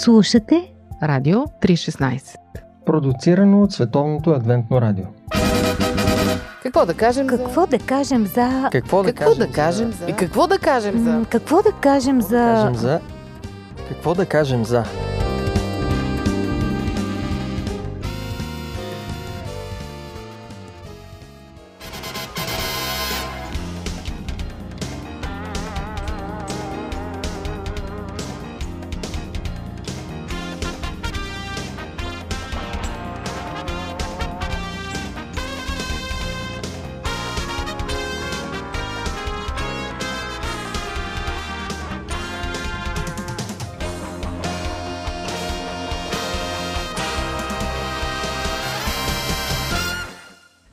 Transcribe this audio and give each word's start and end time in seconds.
Слушате 0.00 0.72
Радио 1.02 1.38
316. 1.38 2.36
Продуцирано 2.86 3.62
от 3.62 3.72
Световното 3.72 4.30
адвентно 4.30 4.80
радио. 4.80 5.04
Какво 6.62 6.86
да 6.86 6.94
кажем 6.94 7.26
Какво 7.26 7.66
да 7.66 7.78
кажем 7.78 8.26
за... 8.26 8.68
Какво 8.72 9.04
за... 9.04 9.12
Какво 9.12 9.34
да 9.34 9.48
кажем 9.48 9.92
за... 9.92 10.06
И 10.06 10.12
какво 10.12 10.46
да 10.46 10.58
кажем 10.58 11.04
за... 11.04 11.24
Какво 11.30 11.62
да 11.62 11.72
кажем 11.72 12.20
Какво 12.20 12.36
да 12.36 12.38
за... 12.38 12.54
кажем 12.54 12.74
за... 12.74 13.00
Какво 13.88 14.14
да 14.14 14.26
кажем 14.26 14.64
за... 14.64 14.84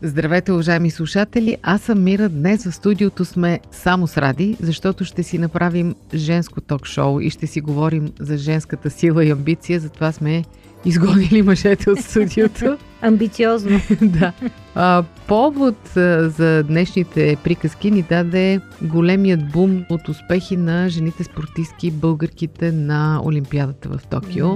Здравейте, 0.01 0.51
уважаеми 0.51 0.91
слушатели! 0.91 1.57
Аз 1.63 1.81
съм 1.81 2.03
Мира. 2.03 2.29
Днес 2.29 2.63
в 2.63 2.71
студиото 2.71 3.25
сме 3.25 3.59
само 3.71 4.07
с 4.07 4.17
Ради, 4.17 4.57
защото 4.59 5.05
ще 5.05 5.23
си 5.23 5.37
направим 5.37 5.95
женско 6.13 6.61
ток-шоу 6.61 7.21
и 7.21 7.29
ще 7.29 7.47
си 7.47 7.61
говорим 7.61 8.11
за 8.19 8.37
женската 8.37 8.89
сила 8.89 9.25
и 9.25 9.29
амбиция. 9.29 9.79
Затова 9.79 10.11
сме 10.11 10.43
изгонили 10.85 11.41
мъжете 11.41 11.89
от 11.89 11.99
студиото. 11.99 12.77
Амбициозно. 13.01 13.81
да. 14.01 14.33
А, 14.75 15.03
повод 15.27 15.97
а, 15.97 16.29
за 16.29 16.63
днешните 16.63 17.37
приказки 17.43 17.91
ни 17.91 18.01
даде 18.01 18.59
големият 18.81 19.51
бум 19.51 19.85
от 19.89 20.09
успехи 20.09 20.57
на 20.57 20.89
жените 20.89 21.23
спортистки 21.23 21.91
българките 21.91 22.71
на 22.71 23.21
Олимпиадата 23.23 23.89
в 23.89 23.99
Токио. 24.09 24.47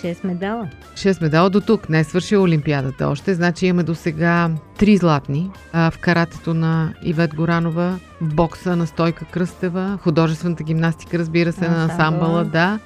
Шест 0.00 0.24
медала. 0.24 0.68
6 0.94 1.22
медала 1.22 1.50
до 1.50 1.60
тук. 1.60 1.88
Не 1.88 2.00
е 2.00 2.04
свършила 2.04 2.42
Олимпиадата 2.42 3.08
още. 3.08 3.34
Значи 3.34 3.66
имаме 3.66 3.82
до 3.82 3.94
сега 3.94 4.50
три 4.78 4.96
златни. 4.96 5.50
А, 5.72 5.90
в 5.90 5.98
каратето 5.98 6.54
на 6.54 6.94
Ивет 7.02 7.34
Горанова, 7.34 7.98
в 8.20 8.34
бокса 8.34 8.76
на 8.76 8.86
Стойка 8.86 9.24
Кръстева, 9.24 9.98
художествената 10.02 10.62
гимнастика, 10.62 11.18
разбира 11.18 11.52
се, 11.52 11.68
на 11.68 11.82
Ансамбъла. 11.82 12.00
ансамбъла, 12.04 12.44
да. 12.44 12.78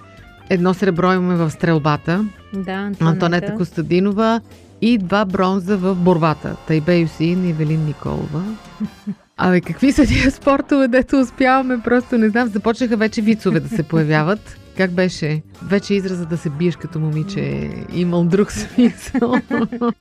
Едно 0.52 0.74
сребро 0.74 1.12
имаме 1.12 1.34
в 1.34 1.50
стрелбата, 1.50 2.24
Да, 2.54 2.72
Антонета 2.72 3.04
Антонета. 3.04 3.54
Костадинова 3.54 4.40
и 4.80 4.98
два 4.98 5.24
бронза 5.24 5.76
в 5.76 5.94
борбата. 5.94 6.56
Тайбе 6.66 6.98
Юсин 6.98 7.44
и 7.44 7.50
Евелин 7.50 7.84
Николова. 7.84 8.44
Абе, 9.36 9.60
какви 9.60 9.92
са 9.92 10.06
тия 10.06 10.30
спортове, 10.30 10.88
дето 10.88 11.20
успяваме, 11.20 11.80
просто 11.84 12.18
не 12.18 12.28
знам. 12.28 12.48
Започнаха 12.48 12.96
вече 12.96 13.22
вицове 13.22 13.60
да 13.60 13.68
се 13.68 13.82
появяват. 13.82 14.56
Как 14.76 14.90
беше? 14.90 15.42
Вече 15.62 15.94
израза 15.94 16.26
да 16.26 16.36
се 16.36 16.50
биеш 16.50 16.76
като 16.76 17.00
момиче 17.00 17.40
е 17.40 17.70
имал 17.94 18.24
друг 18.24 18.52
смисъл. 18.52 19.34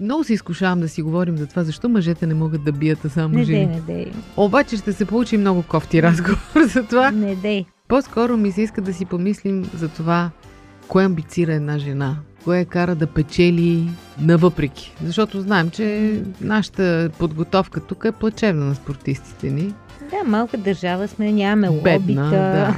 Много 0.00 0.24
се 0.24 0.32
изкушавам 0.32 0.80
да 0.80 0.88
си 0.88 1.02
говорим 1.02 1.36
за 1.38 1.46
това, 1.46 1.64
защо 1.64 1.88
мъжете 1.88 2.26
не 2.26 2.34
могат 2.34 2.64
да 2.64 2.72
бият, 2.72 3.04
а 3.04 3.08
само 3.08 3.28
Не 3.28 3.36
дей, 3.36 3.44
жени. 3.44 3.66
не 3.66 3.80
дей. 3.80 4.06
Обаче 4.36 4.76
ще 4.76 4.92
се 4.92 5.04
получи 5.04 5.36
много 5.36 5.62
кофти 5.62 6.02
разговор 6.02 6.38
за 6.66 6.82
това. 6.82 7.10
Не 7.10 7.36
дей. 7.36 7.64
По-скоро 7.92 8.36
ми 8.36 8.52
се 8.52 8.62
иска 8.62 8.80
да 8.80 8.94
си 8.94 9.04
помислим 9.04 9.64
за 9.74 9.88
това, 9.88 10.30
кое 10.88 11.04
амбицира 11.04 11.54
една 11.54 11.78
жена, 11.78 12.16
кое 12.44 12.64
кара 12.64 12.94
да 12.94 13.06
печели 13.06 13.88
навъпреки. 14.20 14.94
Защото 15.04 15.40
знаем, 15.40 15.70
че 15.70 16.20
нашата 16.40 17.10
подготовка 17.18 17.80
тук 17.80 18.04
е 18.04 18.12
плачевна 18.12 18.64
на 18.64 18.74
спортистите 18.74 19.50
ни. 19.50 19.74
Да, 20.10 20.30
малка 20.30 20.56
държава 20.56 21.08
сме, 21.08 21.32
нямаме 21.32 21.80
Бедна, 21.82 21.94
лобита, 21.94 22.30
да. 22.30 22.74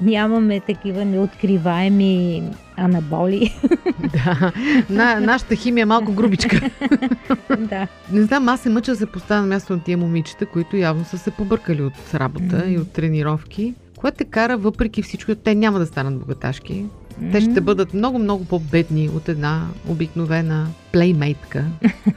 нямаме 0.00 0.60
такива 0.60 1.04
неоткриваеми 1.04 2.42
анаболи. 2.76 3.54
да. 4.12 4.52
На, 4.90 5.20
нашата 5.20 5.56
химия 5.56 5.82
е 5.82 5.86
малко 5.86 6.12
грубичка. 6.12 6.70
да. 7.58 7.88
Не 8.12 8.22
знам, 8.22 8.48
аз 8.48 8.60
се 8.60 8.70
мъча 8.70 8.92
да 8.92 8.98
се 8.98 9.06
поставя 9.06 9.40
на 9.40 9.46
място 9.46 9.72
на 9.72 9.82
тия 9.82 9.98
момичета, 9.98 10.46
които 10.46 10.76
явно 10.76 11.04
са 11.04 11.18
се 11.18 11.30
побъркали 11.30 11.82
от 11.82 12.14
работа 12.14 12.56
Мгм. 12.56 12.70
и 12.72 12.78
от 12.78 12.92
тренировки. 12.92 13.74
Което 14.04 14.16
те 14.16 14.24
кара, 14.24 14.56
въпреки 14.56 15.02
всичко, 15.02 15.34
те 15.34 15.54
няма 15.54 15.78
да 15.78 15.86
станат 15.86 16.18
богаташки. 16.18 16.84
Те 17.32 17.40
ще 17.40 17.60
бъдат 17.60 17.94
много-много 17.94 18.44
по-бедни 18.44 19.08
от 19.08 19.28
една 19.28 19.66
обикновена 19.88 20.66
плеймейтка 20.92 21.64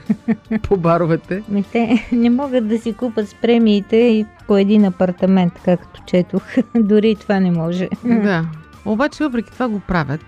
по 0.64 0.78
баровете. 0.78 1.44
Те 1.72 2.08
не 2.12 2.30
могат 2.30 2.68
да 2.68 2.80
си 2.80 2.94
купат 2.94 3.30
с 3.30 3.36
премиите 3.42 3.96
и 3.98 4.26
по 4.48 4.58
един 4.58 4.86
апартамент, 4.86 5.54
както 5.66 6.02
четох. 6.06 6.44
Дори 6.76 7.10
и 7.10 7.16
това 7.16 7.40
не 7.40 7.52
може. 7.52 7.90
Да. 8.04 8.46
Обаче 8.86 9.24
въпреки 9.24 9.52
това 9.52 9.68
го 9.68 9.80
правят. 9.80 10.26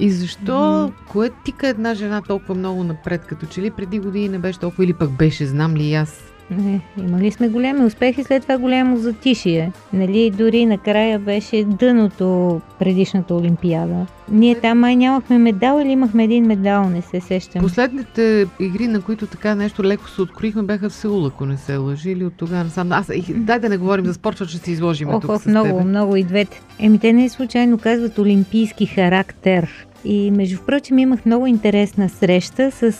И 0.00 0.10
защо, 0.10 0.82
Мгм. 0.82 0.92
кое 1.08 1.30
тика 1.44 1.68
една 1.68 1.94
жена 1.94 2.22
толкова 2.22 2.54
много 2.54 2.84
напред, 2.84 3.26
като 3.26 3.46
че 3.46 3.62
ли 3.62 3.70
преди 3.70 3.98
години 3.98 4.28
не 4.28 4.38
беше 4.38 4.58
толкова 4.58 4.84
или 4.84 4.92
пък 4.92 5.10
беше, 5.10 5.46
знам 5.46 5.76
ли 5.76 5.94
аз. 5.94 6.32
Не, 6.50 6.80
имали 6.98 7.30
сме 7.30 7.48
големи 7.48 7.84
успехи, 7.84 8.24
след 8.24 8.42
това 8.42 8.58
голямо 8.58 8.96
затишие. 8.96 9.72
Нали, 9.92 10.30
дори 10.30 10.66
накрая 10.66 11.18
беше 11.18 11.64
дъното 11.64 12.60
предишната 12.78 13.34
Олимпиада. 13.34 14.06
Ние 14.30 14.54
там 14.54 14.78
май 14.78 14.96
нямахме 14.96 15.38
медал 15.38 15.80
или 15.82 15.90
имахме 15.90 16.24
един 16.24 16.46
медал, 16.46 16.90
не 16.90 17.02
се 17.02 17.20
сещам. 17.20 17.62
Последните 17.62 18.46
игри, 18.60 18.86
на 18.86 19.00
които 19.02 19.26
така 19.26 19.54
нещо 19.54 19.84
леко 19.84 20.08
се 20.08 20.22
откроихме, 20.22 20.62
бяха 20.62 20.88
в 20.88 20.92
Сеул, 20.92 21.26
ако 21.26 21.46
не 21.46 21.56
се 21.56 21.76
лъжи, 21.76 22.10
или 22.10 22.24
от 22.24 22.34
тогава 22.36 22.64
насам. 22.64 22.92
Аз, 22.92 23.10
дай 23.28 23.58
да 23.58 23.68
не 23.68 23.76
говорим 23.76 24.06
за 24.06 24.14
спорт, 24.14 24.48
ще 24.48 24.58
се 24.58 24.70
изложим 24.70 25.08
Ох, 25.08 25.20
тук 25.20 25.30
ох, 25.30 25.42
с 25.42 25.46
много, 25.46 25.68
тебе. 25.68 25.84
много 25.84 26.16
и 26.16 26.24
двете. 26.24 26.60
Еми, 26.78 26.98
те 26.98 27.12
не 27.12 27.28
случайно 27.28 27.78
казват 27.78 28.18
олимпийски 28.18 28.86
характер. 28.86 29.86
И 30.04 30.30
между 30.30 30.58
прочим 30.66 30.98
имах 30.98 31.26
много 31.26 31.46
интересна 31.46 32.08
среща 32.08 32.70
с 32.70 32.92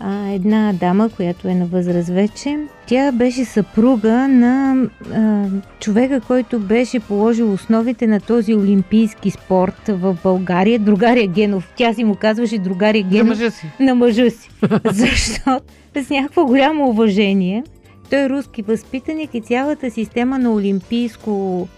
а, 0.00 0.28
една 0.28 0.72
дама, 0.72 1.08
която 1.08 1.48
е 1.48 1.54
на 1.54 1.66
възраст 1.66 2.08
вече. 2.08 2.58
Тя 2.86 3.12
беше 3.12 3.44
съпруга 3.44 4.28
на 4.28 4.76
а, 5.14 5.44
човека, 5.80 6.20
който 6.20 6.58
беше 6.60 7.00
положил 7.00 7.52
основите 7.52 8.06
на 8.06 8.20
този 8.20 8.54
олимпийски 8.54 9.30
спорт 9.30 9.82
в 9.88 10.16
България, 10.22 10.78
другаря 10.78 11.26
Генов. 11.26 11.72
Тя 11.76 11.94
си 11.94 12.04
му 12.04 12.14
казваше 12.14 12.58
другаря 12.58 12.98
За 12.98 13.04
Генов 13.04 13.28
мъжа 13.28 13.50
си. 13.50 13.66
на 13.80 13.94
мъжа 13.94 14.30
си. 14.30 14.50
Защото 14.92 15.64
с 16.04 16.10
някакво 16.10 16.44
голямо 16.44 16.88
уважение 16.88 17.64
той 18.10 18.18
е 18.18 18.28
руски 18.28 18.62
възпитаник 18.62 19.34
и 19.34 19.40
цялата 19.40 19.90
система 19.90 20.38
на 20.38 20.52
олимпийско 20.52 21.68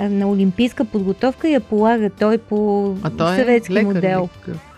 на 0.00 0.30
олимпийска 0.30 0.84
подготовка 0.84 1.48
я 1.48 1.60
полага 1.60 2.10
той 2.10 2.38
по 2.38 2.90
А 3.02 3.10
той 3.10 3.34
е 3.34 3.38
съветски 3.38 3.72
лекар, 3.72 3.86
модел. 3.86 4.28
какъв? 4.34 4.69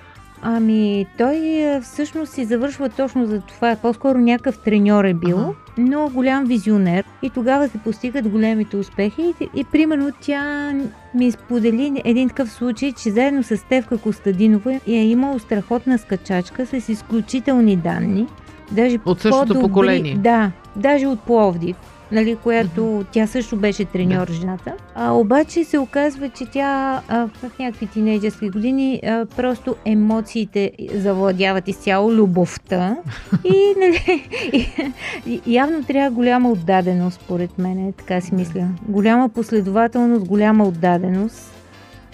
Ами, 0.42 1.06
той 1.18 1.64
а, 1.68 1.80
всъщност 1.80 2.32
си 2.32 2.44
завършва 2.44 2.88
точно 2.88 3.26
за 3.26 3.40
това. 3.40 3.76
По-скоро 3.76 4.18
някакъв 4.18 4.58
треньор 4.58 5.04
е 5.04 5.14
бил, 5.14 5.38
Ага. 5.38 5.52
но 5.78 6.08
голям 6.08 6.44
визионер. 6.44 7.04
И 7.22 7.30
тогава 7.30 7.68
се 7.68 7.78
постигат 7.78 8.28
големите 8.28 8.76
успехи. 8.76 9.34
И, 9.40 9.48
и 9.54 9.64
примерно 9.64 10.12
тя 10.20 10.72
ми 11.14 11.30
сподели 11.30 12.02
един 12.04 12.28
такъв 12.28 12.50
случай, 12.52 12.92
че 12.92 13.10
заедно 13.10 13.42
с 13.42 13.56
Стевка 13.56 13.98
Костадинова 13.98 14.80
е 14.86 14.92
имало 14.92 15.38
страхотна 15.38 15.98
скачачка 15.98 16.66
с 16.66 16.88
изключителни 16.88 17.76
данни. 17.76 18.26
Даже 18.70 18.98
От 19.04 19.20
същото 19.20 19.60
поколение. 19.60 20.14
Да, 20.18 20.50
даже 20.76 21.06
от 21.06 21.20
Пловдив. 21.20 21.76
Нали, 22.12 22.36
която 22.36 23.04
тя 23.12 23.26
също 23.26 23.56
беше 23.56 23.84
треньор, 23.84 24.28
жената. 24.28 24.72
А, 24.94 25.12
обаче 25.12 25.64
се 25.64 25.78
оказва, 25.78 26.28
че 26.28 26.46
тя 26.46 27.02
а, 27.08 27.26
в 27.26 27.58
някакви 27.58 27.86
тинейджерски 27.86 28.50
години 28.50 29.00
а, 29.06 29.26
просто 29.36 29.76
емоциите 29.84 30.72
завладяват 30.94 31.68
изцяло 31.68 32.12
любовта. 32.12 32.96
И, 33.44 33.74
нали, 33.78 34.28
и, 34.52 34.66
и 35.26 35.54
явно 35.54 35.84
трябва 35.84 36.10
голяма 36.10 36.50
отдаденост, 36.50 37.20
според 37.24 37.58
мен, 37.58 37.92
така 37.92 38.20
си 38.20 38.34
мисля. 38.34 38.68
Голяма 38.88 39.28
последователност, 39.28 40.24
голяма 40.24 40.64
отдаденост. 40.64 41.61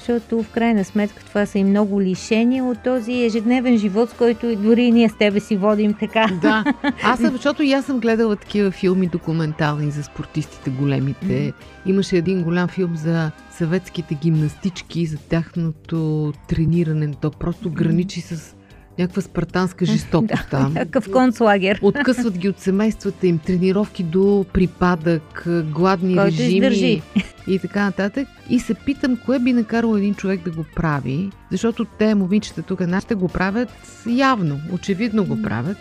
Защото 0.08 0.42
в 0.42 0.50
крайна 0.50 0.84
сметка 0.84 1.24
това 1.24 1.46
са 1.46 1.58
и 1.58 1.64
много 1.64 2.02
лишения 2.02 2.64
от 2.64 2.78
този 2.82 3.24
ежедневен 3.24 3.78
живот, 3.78 4.10
с 4.10 4.12
който 4.12 4.56
дори 4.56 4.90
ние 4.90 5.08
с 5.08 5.16
тебе 5.18 5.40
си 5.40 5.56
водим 5.56 5.94
така. 5.94 6.26
Да, 6.42 6.64
аз 7.02 7.20
съм, 7.20 7.30
защото 7.32 7.62
и 7.62 7.72
аз 7.72 7.84
съм 7.84 8.00
гледала 8.00 8.36
такива 8.36 8.70
филми 8.70 9.06
документални 9.06 9.90
за 9.90 10.02
спортистите 10.02 10.70
големите. 10.70 11.52
Имаше 11.86 12.16
един 12.16 12.42
голям 12.42 12.68
филм 12.68 12.96
за 12.96 13.30
съветските 13.50 14.14
гимнастички, 14.14 15.06
за 15.06 15.16
тяхното 15.16 16.32
трениране. 16.48 17.14
То 17.20 17.30
просто 17.30 17.70
граничи 17.70 18.20
с 18.20 18.54
някаква 18.98 19.22
спартанска 19.22 19.84
жестокост 19.86 20.48
там. 20.50 20.74
Такъв 20.74 21.10
концлагер. 21.12 21.78
Откъсват 21.82 22.38
ги 22.38 22.48
от 22.48 22.58
семействата 22.58 23.26
им, 23.26 23.38
тренировки 23.38 24.02
до 24.02 24.44
припадък, 24.52 25.44
гладни 25.64 26.16
Който 26.16 26.30
режими. 26.32 26.54
издържи. 26.54 27.02
и 27.48 27.58
така 27.58 27.84
нататък. 27.84 28.28
И 28.50 28.60
се 28.60 28.74
питам, 28.74 29.16
кое 29.24 29.38
би 29.38 29.52
накарало 29.52 29.96
един 29.96 30.14
човек 30.14 30.44
да 30.44 30.50
го 30.50 30.64
прави, 30.76 31.30
защото 31.50 31.84
те, 31.84 32.14
момичета 32.14 32.62
тук, 32.62 32.80
нашите 32.80 33.14
го 33.14 33.28
правят 33.28 33.68
явно, 34.06 34.60
очевидно 34.72 35.24
го 35.24 35.42
правят. 35.42 35.76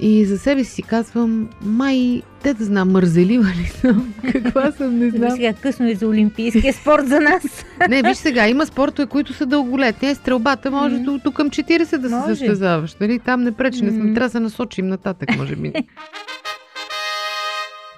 И 0.00 0.24
за 0.24 0.38
себе 0.38 0.64
си 0.64 0.82
казвам, 0.82 1.48
май, 1.62 2.22
те 2.42 2.54
да 2.54 2.64
знам, 2.64 2.90
мързелива 2.90 3.48
ли 3.48 3.66
съм, 3.66 4.14
каква 4.32 4.72
съм, 4.72 4.98
не 4.98 5.10
знам. 5.10 5.30
Сега 5.30 5.52
късно 5.52 5.88
е 5.88 5.94
за 5.94 6.08
олимпийския 6.08 6.72
спорт 6.72 7.08
за 7.08 7.20
нас. 7.20 7.64
Не, 7.88 8.02
виж 8.02 8.16
сега, 8.16 8.48
има 8.48 8.66
спортове, 8.66 9.06
които 9.06 9.32
са 9.32 9.46
дълголетни. 9.46 10.08
Е, 10.08 10.14
стрелбата 10.14 10.70
може 10.70 10.96
М. 10.96 11.02
до, 11.02 11.18
до 11.18 11.32
към 11.32 11.50
40 11.50 11.98
да 11.98 12.08
Може. 12.08 12.22
се 12.22 12.36
състезаваш. 12.36 12.96
Нали? 13.00 13.18
Там 13.18 13.42
не 13.42 13.52
пречи, 13.52 13.84
не 13.84 13.90
сме, 13.90 14.14
трябва 14.14 14.28
да 14.28 14.30
се 14.30 14.40
насочим 14.40 14.88
нататък, 14.88 15.36
може 15.36 15.56
би. 15.56 15.72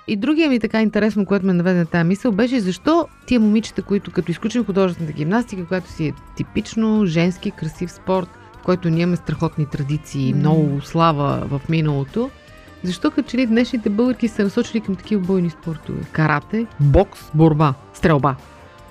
И 0.09 0.17
другия 0.17 0.49
ми 0.49 0.61
така 0.61 0.83
интересно, 0.83 1.27
което 1.27 1.47
ме 1.47 1.53
наведе 1.53 1.79
на 1.79 1.87
тази 1.87 2.05
мисъл, 2.05 2.33
беше 2.33 2.61
защо 2.61 3.09
тия 3.27 3.41
момичета, 3.41 3.83
които 3.83 4.11
като 4.11 4.31
изключим 4.31 4.65
художествената 4.65 5.13
гимнастика, 5.13 5.67
която 5.67 5.91
си 5.91 6.07
е 6.07 6.13
типично 6.37 7.07
женски, 7.07 7.51
красив 7.51 7.93
спорт, 7.93 8.29
в 8.61 8.63
който 8.63 8.91
ние 8.91 9.03
имаме 9.03 9.17
страхотни 9.17 9.67
традиции, 9.67 10.33
М. 10.33 10.39
много 10.39 10.81
слава 10.81 11.43
в 11.47 11.61
миналото, 11.69 12.31
защо 12.83 13.11
като 13.11 13.31
че 13.31 13.37
ли 13.37 13.47
днешните 13.47 13.91
българки 13.91 14.29
са 14.29 14.45
насочили 14.45 14.81
към 14.81 14.97
такива 14.97 15.23
бойни 15.23 15.51
спортове? 15.51 16.01
Карате, 16.13 16.67
бокс, 16.81 17.21
борба, 17.35 17.75
стрелба. 17.95 18.35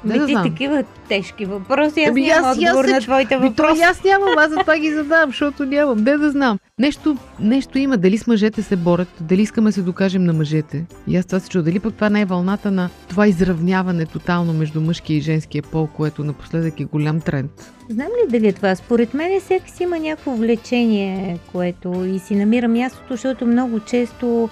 Не 0.06 0.14
Ме 0.14 0.20
да 0.20 0.26
ти 0.26 0.32
знам. 0.32 0.44
такива 0.44 0.84
тежки 1.08 1.46
въпроси. 1.46 2.02
Аз 2.02 2.10
Ами 2.10 2.22
нямам 2.22 2.40
аз- 2.42 2.52
аз 2.52 2.58
отговор 2.60 2.86
се 2.86 2.92
на 2.92 3.00
твоите 3.00 3.38
Ми, 3.38 3.48
въпроси. 3.50 3.82
аз 3.82 4.04
нямам, 4.04 4.38
аз 4.38 4.50
за 4.50 4.56
това 4.56 4.78
ги 4.78 4.92
задавам, 4.92 5.30
защото 5.30 5.66
нямам. 5.66 5.98
Де 5.98 6.18
да 6.18 6.32
знам. 6.32 6.60
Нещо, 6.80 7.18
нещо 7.40 7.78
има. 7.78 7.98
Дали 7.98 8.18
с 8.18 8.28
мъжете 8.28 8.64
се 8.64 8.76
борят, 8.76 9.08
дали 9.22 9.42
искаме 9.42 9.70
да 9.70 9.74
се 9.74 9.82
докажем 9.82 10.24
на 10.24 10.34
мъжете. 10.34 10.86
И 11.08 11.18
аз 11.18 11.26
това 11.26 11.40
се 11.40 11.50
чудя. 11.50 11.64
Дали 11.64 11.80
пък 11.80 11.94
това 11.94 12.10
не 12.10 12.22
е 12.22 12.26
вълната 12.26 12.72
на 12.72 12.90
това 13.08 13.28
изравняване 13.28 14.06
тотално 14.06 14.54
между 14.54 14.82
мъжкия 14.82 15.18
и 15.18 15.22
женския 15.22 15.64
пол, 15.64 15.88
което 15.88 16.24
напоследък 16.24 16.80
е 16.80 16.86
голям 16.86 17.22
тренд. 17.22 17.72
Знам 17.90 18.08
ли 18.08 18.30
дали 18.30 18.48
е 18.48 18.54
това? 18.54 18.76
Според 18.76 19.14
мен 19.14 19.40
всеки 19.42 19.72
си 19.72 19.84
има 19.84 20.00
някакво 20.00 20.32
влечение, 20.32 21.40
което 21.52 22.06
и 22.06 22.20
си 22.20 22.36
намира 22.36 22.68
мястото, 22.68 23.06
защото 23.10 23.46
много 23.46 23.80
често 23.80 24.50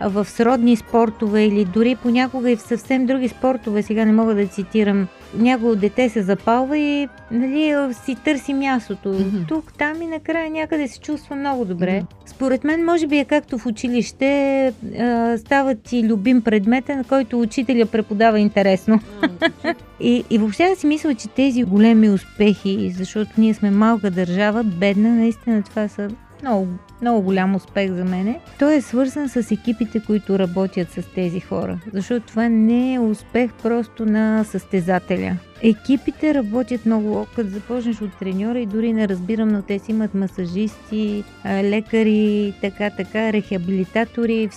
в 0.00 0.24
сродни 0.24 0.76
спортове 0.76 1.44
или 1.44 1.64
дори 1.64 1.96
понякога 1.96 2.50
и 2.50 2.56
в 2.56 2.62
съвсем 2.62 3.06
други 3.06 3.28
спортове, 3.28 3.82
сега 3.82 4.04
не 4.04 4.12
мога 4.12 4.34
да 4.34 4.46
цитирам, 4.46 5.08
някое 5.34 5.76
дете 5.76 6.08
се 6.08 6.22
запалва 6.22 6.78
и 6.78 7.08
нали, 7.30 7.94
си 8.04 8.16
търси 8.24 8.54
мястото. 8.54 9.08
Мгм. 9.08 9.44
Тук, 9.48 9.72
там 9.78 10.02
и 10.02 10.06
накрая 10.06 10.50
някъде 10.50 10.88
се 10.88 11.00
чувства 11.00 11.36
много 11.36 11.64
добре. 11.64 12.00
Да. 12.00 12.16
Според 12.26 12.64
мен, 12.64 12.84
може 12.84 13.06
би 13.06 13.18
е 13.18 13.24
както 13.24 13.58
в 13.58 13.66
училище, 13.66 14.66
а, 14.98 15.38
става 15.38 15.74
ти 15.74 16.08
любим 16.08 16.42
предмета, 16.42 16.96
на 16.96 17.04
който 17.04 17.40
учителя 17.40 17.86
преподава 17.86 18.40
интересно. 18.40 19.00
И, 20.00 20.24
и 20.30 20.38
въобще 20.38 20.64
аз 20.64 20.78
си 20.78 20.86
мисля, 20.86 21.14
че 21.14 21.28
тези 21.28 21.62
големи 21.62 22.10
успехи, 22.10 22.94
защото 22.96 23.30
ние 23.38 23.54
сме 23.54 23.70
малка 23.70 24.10
държава, 24.10 24.64
бедна, 24.64 25.08
наистина 25.08 25.62
това 25.62 25.88
са 25.88 26.08
много, 26.42 26.66
много 27.02 27.22
голям 27.22 27.54
успех 27.54 27.92
за 27.92 28.04
мене. 28.04 28.40
Той 28.58 28.76
е 28.76 28.80
свързан 28.80 29.28
с 29.28 29.50
екипите, 29.50 30.00
които 30.06 30.38
работят 30.38 30.90
с 30.90 31.02
тези 31.14 31.40
хора. 31.40 31.78
Защото 31.92 32.26
това 32.26 32.48
не 32.48 32.94
е 32.94 32.98
успех 32.98 33.50
просто 33.62 34.06
на 34.06 34.44
състезателя. 34.44 35.36
Екипите 35.62 36.34
работят 36.34 36.86
много, 36.86 37.26
като 37.36 37.48
започнеш 37.50 38.00
от 38.00 38.18
треньора 38.18 38.58
и 38.60 38.66
дори 38.66 38.92
не 38.92 39.08
разбирам, 39.08 39.48
но 39.48 39.62
те 39.62 39.78
си 39.78 39.90
имат 39.90 40.14
масажисти, 40.14 41.24
лекари, 41.46 42.54
така, 42.60 42.90
така, 42.90 43.32
рехабилитатори. 43.32 44.48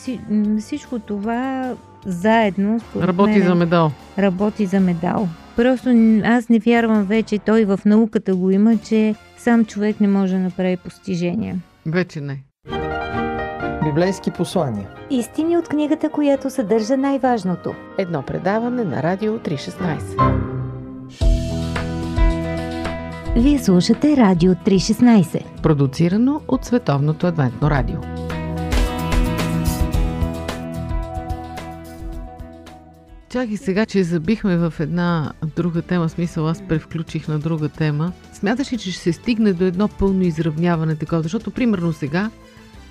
Всичко 0.59 0.99
това 0.99 1.73
заедно, 2.05 2.79
Работи 3.01 3.31
мен, 3.31 3.47
за 3.47 3.55
медал. 3.55 3.91
работи 4.19 4.65
за 4.65 4.79
медал. 4.79 5.27
Просто 5.55 5.89
аз 6.23 6.49
не 6.49 6.59
вярвам 6.59 7.03
вече, 7.03 7.39
той 7.39 7.65
в 7.65 7.79
науката 7.85 8.35
го 8.35 8.51
има, 8.51 8.77
че 8.77 9.15
сам 9.37 9.65
човек 9.65 10.01
не 10.01 10.07
може 10.07 10.33
да 10.33 10.39
направи 10.39 10.77
постижения. 10.77 11.55
Вече 11.85 12.21
не. 12.21 12.43
Библейски 13.83 14.31
послания. 14.31 14.89
Истини 15.09 15.57
от 15.57 15.67
книгата, 15.67 16.09
която 16.09 16.49
съдържа 16.49 16.97
най-важното. 16.97 17.73
Едно 17.97 18.21
предаване 18.21 18.83
на 18.83 19.03
Радио 19.03 19.39
316. 19.39 20.51
Вие 23.35 23.59
слушате 23.59 24.17
Радио 24.17 24.53
316. 24.53 25.61
Продуцирано 25.61 26.41
от 26.47 26.65
Световното 26.65 27.27
адвентно 27.27 27.69
радио. 27.69 28.20
Чакай 33.31 33.57
сега, 33.57 33.85
че 33.85 34.03
забихме 34.03 34.57
в 34.57 34.73
една 34.79 35.31
друга 35.55 35.81
тема, 35.81 36.09
смисъл 36.09 36.47
аз 36.47 36.61
превключих 36.61 37.27
на 37.27 37.39
друга 37.39 37.69
тема. 37.69 38.11
Смяташ 38.33 38.73
ли, 38.73 38.77
че 38.77 38.91
ще 38.91 39.01
се 39.01 39.13
стигне 39.13 39.53
до 39.53 39.65
едно 39.65 39.87
пълно 39.87 40.23
изравняване 40.23 40.95
такова? 40.95 41.21
Защото, 41.21 41.51
примерно 41.51 41.93
сега, 41.93 42.29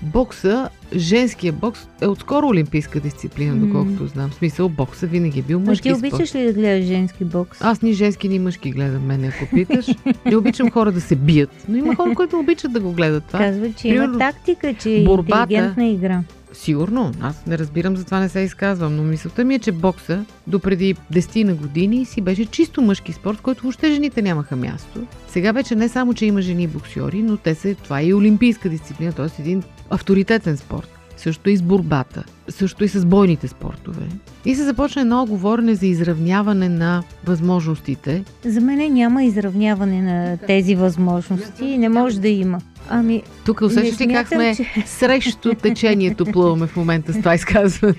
бокса, 0.03 0.69
женския 0.97 1.53
бокс 1.53 1.81
е 2.01 2.07
отскоро 2.07 2.47
олимпийска 2.47 3.01
дисциплина, 3.01 3.57
доколкото 3.57 4.07
знам. 4.07 4.31
В 4.31 4.35
смисъл, 4.35 4.69
бокса 4.69 5.07
винаги 5.07 5.39
е 5.39 5.43
бил 5.43 5.57
А 5.57 5.61
мъжки 5.61 5.83
ти 5.85 5.99
спорт. 5.99 6.13
обичаш 6.13 6.35
ли 6.35 6.45
да 6.45 6.53
гледаш 6.53 6.85
женски 6.85 7.25
бокс? 7.25 7.59
Аз 7.63 7.83
ни 7.83 7.93
женски, 7.93 8.29
ни 8.29 8.39
мъжки 8.39 8.71
гледам 8.71 9.07
мене, 9.07 9.29
ако 9.29 9.51
питаш. 9.51 9.87
Не 10.27 10.37
обичам 10.37 10.71
хора 10.71 10.93
да 10.93 11.01
се 11.01 11.17
бият, 11.17 11.65
но 11.69 11.77
има 11.77 11.95
хора, 11.97 12.15
които 12.15 12.39
обичат 12.39 12.73
да 12.73 12.81
го 12.81 12.93
гледат 12.93 13.25
това. 13.25 13.39
Казва, 13.39 13.67
че 13.69 13.83
примерно, 13.83 14.05
има 14.05 14.19
тактика, 14.21 14.75
че 14.75 14.91
е 14.93 15.05
борбата- 15.05 15.41
интелигентна 15.43 15.87
игра. 15.87 16.23
Сигурно, 16.53 17.13
аз 17.21 17.47
не 17.47 17.59
разбирам, 17.59 17.97
затова 17.97 18.21
не 18.21 18.29
се 18.29 18.41
изказвам, 18.41 18.97
но 18.97 19.03
мисълта 19.03 19.45
ми 19.45 19.55
е, 19.55 19.59
че 19.59 19.73
бокса 19.73 20.25
до 20.47 20.59
преди 20.59 20.95
10 20.95 21.45
на 21.45 21.55
години 21.55 22.05
си 22.05 22.21
беше 22.21 22.47
чисто 22.47 22.83
мъжки 22.83 23.13
спорт, 23.13 23.41
който 23.41 23.63
въобще 23.63 23.93
жените 23.93 24.23
нямаха 24.23 24.57
място. 24.57 25.01
Сега 25.29 25.53
вече 25.53 25.75
не 25.75 25.89
само, 25.89 26.15
че 26.15 26.27
има 26.27 26.43
жени 26.43 26.67
боксьори, 26.67 27.23
но 27.23 27.37
те 27.37 27.55
са, 27.55 27.75
това 27.75 28.01
е 28.01 28.07
и 28.07 28.15
олимпийска 28.15 28.69
дисциплина, 28.69 29.13
т.е. 29.13 29.43
един 29.43 29.63
авторитетен 29.91 30.57
спорт. 30.57 30.89
Също 31.17 31.51
и 31.51 31.57
с 31.57 31.63
борбата, 31.63 32.25
също 32.49 32.85
и 32.85 32.89
с 32.89 33.05
бойните 33.05 33.49
спортове. 33.49 34.03
И 34.45 34.55
се 34.55 34.65
започна 34.65 35.03
едно 35.03 35.27
говорене 35.27 35.75
за 35.75 35.87
изравняване 35.87 36.69
на 36.69 37.03
възможностите. 37.27 38.25
За 38.45 38.61
мен 38.61 38.93
няма 38.93 39.25
изравняване 39.25 40.03
на 40.03 40.37
тези 40.47 40.75
възможности 40.75 41.79
не 41.79 41.89
може 41.89 42.21
да 42.21 42.29
има. 42.29 42.61
Ами, 42.91 43.23
Тук 43.45 43.61
усещаш 43.61 44.01
ли 44.01 44.09
как 44.09 44.29
сме 44.29 44.55
че- 44.57 44.83
срещу 44.87 45.55
течението 45.55 46.25
плуваме 46.25 46.67
в 46.67 46.77
момента 46.77 47.13
с 47.13 47.19
това 47.19 47.35
изказване? 47.35 47.95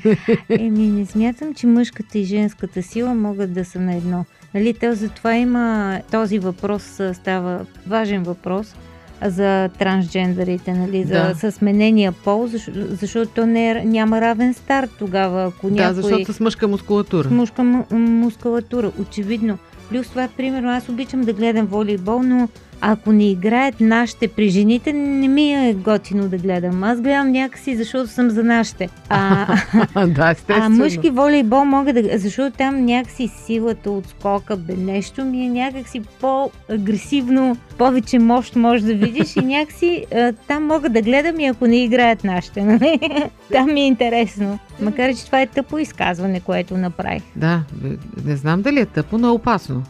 Еми, 0.49 0.87
не 0.87 1.05
смятам, 1.05 1.53
че 1.53 1.67
мъжката 1.67 2.17
и 2.17 2.23
женската 2.23 2.83
сила 2.83 3.13
могат 3.13 3.53
да 3.53 3.65
са 3.65 3.79
на 3.79 3.95
едно. 3.95 4.25
Нали, 4.53 4.73
то 4.73 4.95
затова 4.95 5.35
има 5.35 5.99
този 6.11 6.39
въпрос, 6.39 6.83
става 7.13 7.59
важен 7.87 8.23
въпрос 8.23 8.75
за 9.23 9.69
трансджендерите, 9.69 10.73
нали, 10.73 11.03
за 11.03 11.13
Да. 11.13 11.35
със 11.35 11.55
сменения 11.55 12.11
пол, 12.13 12.47
защото, 12.47 12.79
защото 12.91 13.31
то 13.31 13.45
не 13.45 13.69
е, 13.69 13.85
няма 13.85 14.21
равен 14.21 14.53
старт 14.53 14.89
тогава, 14.99 15.43
ако 15.45 15.69
Да, 15.69 15.75
някой 15.75 15.95
защото 15.95 16.33
с 16.33 16.39
мъжка 16.39 16.67
мускулатура. 16.67 17.27
с 17.27 17.63
му- 17.63 17.85
мускулатура, 17.91 18.91
очевидно. 18.99 19.57
Плюс 19.89 20.07
това, 20.07 20.27
примерно, 20.37 20.69
аз 20.69 20.89
обичам 20.89 21.21
да 21.21 21.33
гледам 21.33 21.65
волейбол, 21.65 22.19
но 22.19 22.49
ако 22.81 23.11
не 23.11 23.31
играят 23.31 23.75
нашите 23.79 24.27
при 24.27 24.49
жените, 24.49 24.93
не 24.93 25.27
ми 25.27 25.53
е 25.53 25.73
готино 25.73 26.27
да 26.27 26.37
гледам. 26.37 26.83
Аз 26.83 27.01
гледам 27.01 27.31
някакси, 27.31 27.75
защото 27.75 28.07
съм 28.07 28.29
за 28.29 28.43
нашите. 28.43 28.89
А, 29.09 29.45
да, 30.07 30.21
а 30.21 30.31
естествено. 30.31 30.75
мъжки 30.75 31.09
волейбол 31.09 31.65
мога 31.65 31.93
да... 31.93 32.19
Защото 32.19 32.57
там 32.57 32.85
някакси 32.85 33.27
силата 33.45 33.91
от 33.91 34.07
скока, 34.07 34.57
бе, 34.57 34.73
нещо 34.73 35.25
ми 35.25 35.45
е 35.45 35.49
някакси 35.49 36.01
по-агресивно, 36.21 37.57
повече 37.77 38.19
мощ 38.19 38.55
може 38.55 38.85
да 38.85 38.93
видиш 38.93 39.35
и 39.35 39.41
някакси 39.41 40.05
а, 40.15 40.33
там 40.47 40.65
мога 40.65 40.89
да 40.89 41.01
гледам 41.01 41.39
и 41.39 41.45
ако 41.45 41.67
не 41.67 41.83
играят 41.83 42.23
нашите. 42.23 42.61
Нали? 42.63 42.99
там 43.51 43.73
ми 43.73 43.81
е 43.81 43.87
интересно. 43.87 44.59
Макар, 44.79 45.15
че 45.15 45.25
това 45.25 45.41
е 45.41 45.47
тъпо 45.47 45.77
изказване, 45.77 46.39
което 46.39 46.77
направих. 46.77 47.23
Да, 47.35 47.63
не 48.25 48.35
знам 48.35 48.61
дали 48.61 48.79
е 48.79 48.85
тъпо, 48.85 49.17
но 49.17 49.27
е 49.27 49.31
опасно. 49.31 49.83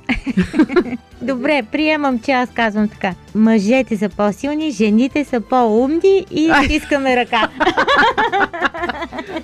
Добре, 1.21 1.63
приемам, 1.71 2.19
че 2.19 2.31
аз 2.31 2.49
казвам 2.49 2.87
така. 2.87 3.13
Мъжете 3.35 3.97
са 3.97 4.09
по-силни, 4.09 4.71
жените 4.71 5.25
са 5.25 5.41
по-умни 5.41 6.25
и 6.31 6.51
стискаме 6.65 7.15
ръка. 7.15 7.49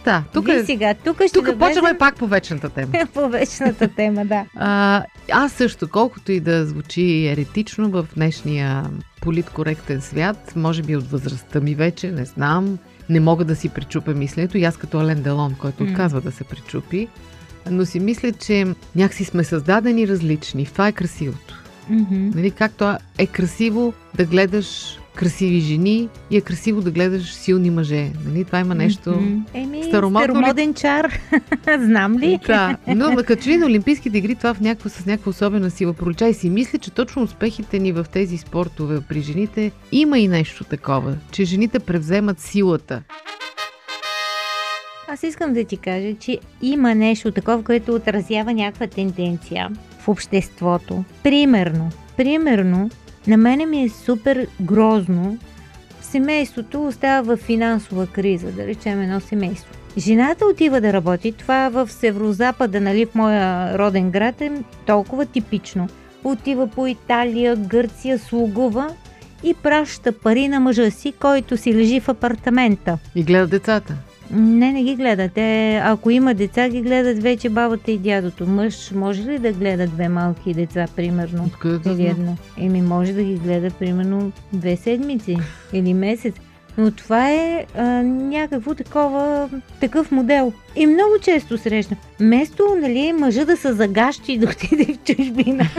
Да, 0.06 0.24
тук 0.34 0.48
е... 0.48 0.63
сега, 0.65 0.94
тук 0.94 1.15
ще 1.27 1.39
Тук 1.39 1.60
почваме 1.60 1.98
пак 1.98 2.15
по 2.15 2.27
вечната 2.27 2.70
тема. 2.70 2.91
по 3.13 3.29
вечната 3.29 3.88
тема, 3.88 4.25
да. 4.25 4.46
А, 4.56 5.03
аз 5.32 5.51
също, 5.51 5.89
колкото 5.89 6.32
и 6.32 6.39
да 6.39 6.65
звучи 6.65 7.27
еретично 7.27 7.89
в 7.89 8.08
днешния 8.15 8.84
политкоректен 9.22 10.01
свят, 10.01 10.53
може 10.56 10.84
би 10.84 10.96
от 10.96 11.12
възрастта 11.12 11.60
ми 11.60 11.75
вече, 11.75 12.12
не 12.12 12.25
знам, 12.25 12.77
не 13.09 13.19
мога 13.19 13.45
да 13.45 13.55
си 13.55 13.69
причупя 13.69 14.13
мисленето 14.13 14.57
и 14.57 14.63
аз 14.63 14.77
като 14.77 14.99
Ален 14.99 15.21
Делон, 15.23 15.55
който 15.59 15.83
М. 15.83 15.89
отказва 15.89 16.21
да 16.21 16.31
се 16.31 16.43
причупи, 16.43 17.07
но 17.71 17.85
си 17.85 17.99
мисля, 17.99 18.31
че 18.31 18.65
някакси 18.95 19.23
сме 19.25 19.43
създадени 19.43 20.07
различни. 20.07 20.65
Това 20.65 20.87
е 20.87 20.91
красивото. 20.91 21.63
Мгм. 21.89 22.29
Нали, 22.35 22.51
както 22.51 22.95
е 23.17 23.27
красиво 23.27 23.93
да 24.15 24.25
гледаш 24.25 24.99
красиви 25.17 25.59
жени 25.59 26.09
и 26.31 26.38
е 26.38 26.41
красиво 26.41 26.81
да 26.81 26.91
гледаш 26.91 27.33
силни 27.33 27.69
мъже. 27.69 28.12
Нали? 28.25 28.43
Това 28.43 28.59
има 28.59 28.75
нещо... 28.75 29.12
Еми, 29.53 29.83
Старомодно 29.83 30.19
ли- 30.19 30.24
старомоден 30.24 30.74
чар. 30.74 31.19
Знам 31.79 32.17
ли? 32.17 32.39
Да, 32.47 32.77
но 32.88 33.15
като 33.15 33.43
че 33.43 33.50
ли 33.50 33.57
на 33.57 33.65
Олимпийските 33.65 34.17
игри 34.17 34.36
това 34.36 34.53
в 34.53 34.62
някаква, 34.62 34.89
с 34.89 35.05
някаква 35.05 35.29
особена 35.29 35.71
сила 35.71 35.93
пролича 35.93 36.27
и 36.27 36.33
си 36.33 36.50
мисля, 36.50 36.77
че 36.77 36.91
точно 36.91 37.24
успехите 37.24 37.79
ни 37.79 37.91
в 37.91 38.05
тези 38.12 38.38
спортове 38.38 39.01
при 39.01 39.21
жените 39.21 39.71
има 39.91 40.19
и 40.19 40.27
нещо 40.27 40.63
такова, 40.63 41.15
че 41.31 41.45
жените 41.45 41.79
превземат 41.79 42.39
силата. 42.39 43.03
Аз 45.09 45.24
искам 45.24 45.53
да 45.53 45.63
ти 45.63 45.77
кажа, 45.77 46.13
че 46.19 46.39
има 46.62 46.95
нещо 46.95 47.31
такова, 47.31 47.63
което 47.63 47.95
отразява 47.95 48.53
някаква 48.53 48.88
тенденция 48.88 49.69
в 50.00 50.07
обществото. 50.07 51.03
Примерно, 51.24 51.89
примерно, 52.17 52.89
на 53.27 53.38
мене 53.38 53.65
ми 53.65 53.84
е 53.84 53.89
супер 53.89 54.48
грозно 54.62 55.38
семейството 56.01 56.88
остава 56.88 57.36
в 57.36 57.38
финансова 57.38 58.07
криза, 58.07 58.51
да 58.51 58.67
речем 58.67 59.01
едно 59.01 59.19
семейство. 59.19 59.74
Жената 59.98 60.46
отива 60.46 60.81
да 60.81 60.93
работи, 60.93 61.31
това 61.31 61.69
в 61.69 61.91
северо-запада, 61.91 62.81
нали, 62.81 63.05
в 63.05 63.15
моя 63.15 63.77
роден 63.77 64.12
град 64.12 64.41
е 64.41 64.51
толкова 64.86 65.25
типично. 65.25 65.88
Отива 66.24 66.67
по 66.67 66.88
Италия, 66.88 67.55
Гърция, 67.55 68.19
слугува 68.19 68.89
и 69.43 69.53
праща 69.53 70.12
пари 70.12 70.48
на 70.48 70.60
мъжа 70.60 70.91
си, 70.91 71.13
който 71.19 71.57
си 71.57 71.74
лежи 71.74 72.00
в 72.00 72.10
апартамента. 72.10 72.98
И 73.15 73.24
гледат 73.24 73.50
децата. 73.50 73.96
Не, 74.31 74.72
не 74.72 74.84
ги 74.84 74.96
гледат. 74.96 75.31
Те, 75.34 75.75
ако 75.84 76.12
има 76.12 76.34
деца, 76.34 76.69
ги 76.69 76.81
гледат 76.81 77.24
вече 77.24 77.50
бабата 77.50 77.91
и 77.91 77.98
дядото. 77.98 78.48
Мъж 78.48 78.91
може 78.91 79.24
ли 79.24 79.39
да 79.39 79.51
гледа 79.51 79.88
две 79.88 80.10
малки 80.10 80.53
деца, 80.53 80.86
примерно? 80.96 81.43
Откъде 81.46 81.77
да 81.77 81.89
Или 81.91 82.07
едно? 82.07 82.36
Еми, 82.57 82.81
може 82.81 83.13
да 83.13 83.24
ги 83.24 83.36
гледа, 83.36 83.69
примерно, 83.69 84.31
две 84.53 84.75
седмици 84.75 85.38
или 85.74 85.93
месец. 85.93 86.36
Но 86.77 86.91
това 86.91 87.31
е 87.31 87.65
а, 87.75 87.84
някакво 88.03 88.75
такова, 88.75 89.50
такъв 89.79 90.12
модел. 90.12 90.53
И 90.75 90.86
много 90.88 91.12
често 91.22 91.57
срещна. 91.57 91.98
Вместо, 92.19 92.75
нали, 92.81 93.13
мъжа 93.13 93.46
да 93.46 93.57
се 93.57 93.74
загащи 93.74 94.34
и 94.34 94.38
да 94.38 94.48
отиде 94.50 94.93
в 94.93 94.98
чужбина 95.03 95.69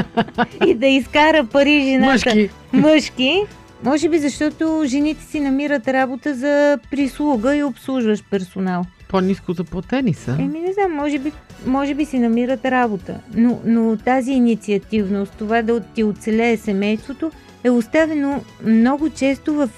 и 0.66 0.74
да 0.74 0.86
изкара 0.86 1.44
пари 1.44 1.82
жената 1.84 2.12
Мъжки. 2.12 2.50
мъжки. 2.72 3.42
Може 3.84 4.08
би 4.08 4.18
защото 4.18 4.82
жените 4.86 5.24
си 5.24 5.40
намират 5.40 5.88
работа 5.88 6.34
за 6.34 6.78
прислуга 6.90 7.56
и 7.56 7.62
обслужващ 7.62 8.24
персонал. 8.30 8.84
По-низко 9.08 9.52
заплатени 9.52 10.14
са. 10.14 10.36
Еми 10.40 10.60
не 10.60 10.72
знам, 10.72 10.92
може 10.92 11.18
би, 11.18 11.32
може 11.66 11.94
би 11.94 12.04
си 12.04 12.18
намират 12.18 12.64
работа. 12.64 13.20
Но, 13.34 13.60
но 13.64 13.96
тази 13.96 14.32
инициативност, 14.32 15.32
това 15.38 15.62
да 15.62 15.80
ти 15.80 16.04
оцелее 16.04 16.56
семейството, 16.56 17.30
е 17.64 17.70
оставено 17.70 18.42
много 18.66 19.10
често 19.10 19.54
в... 19.54 19.68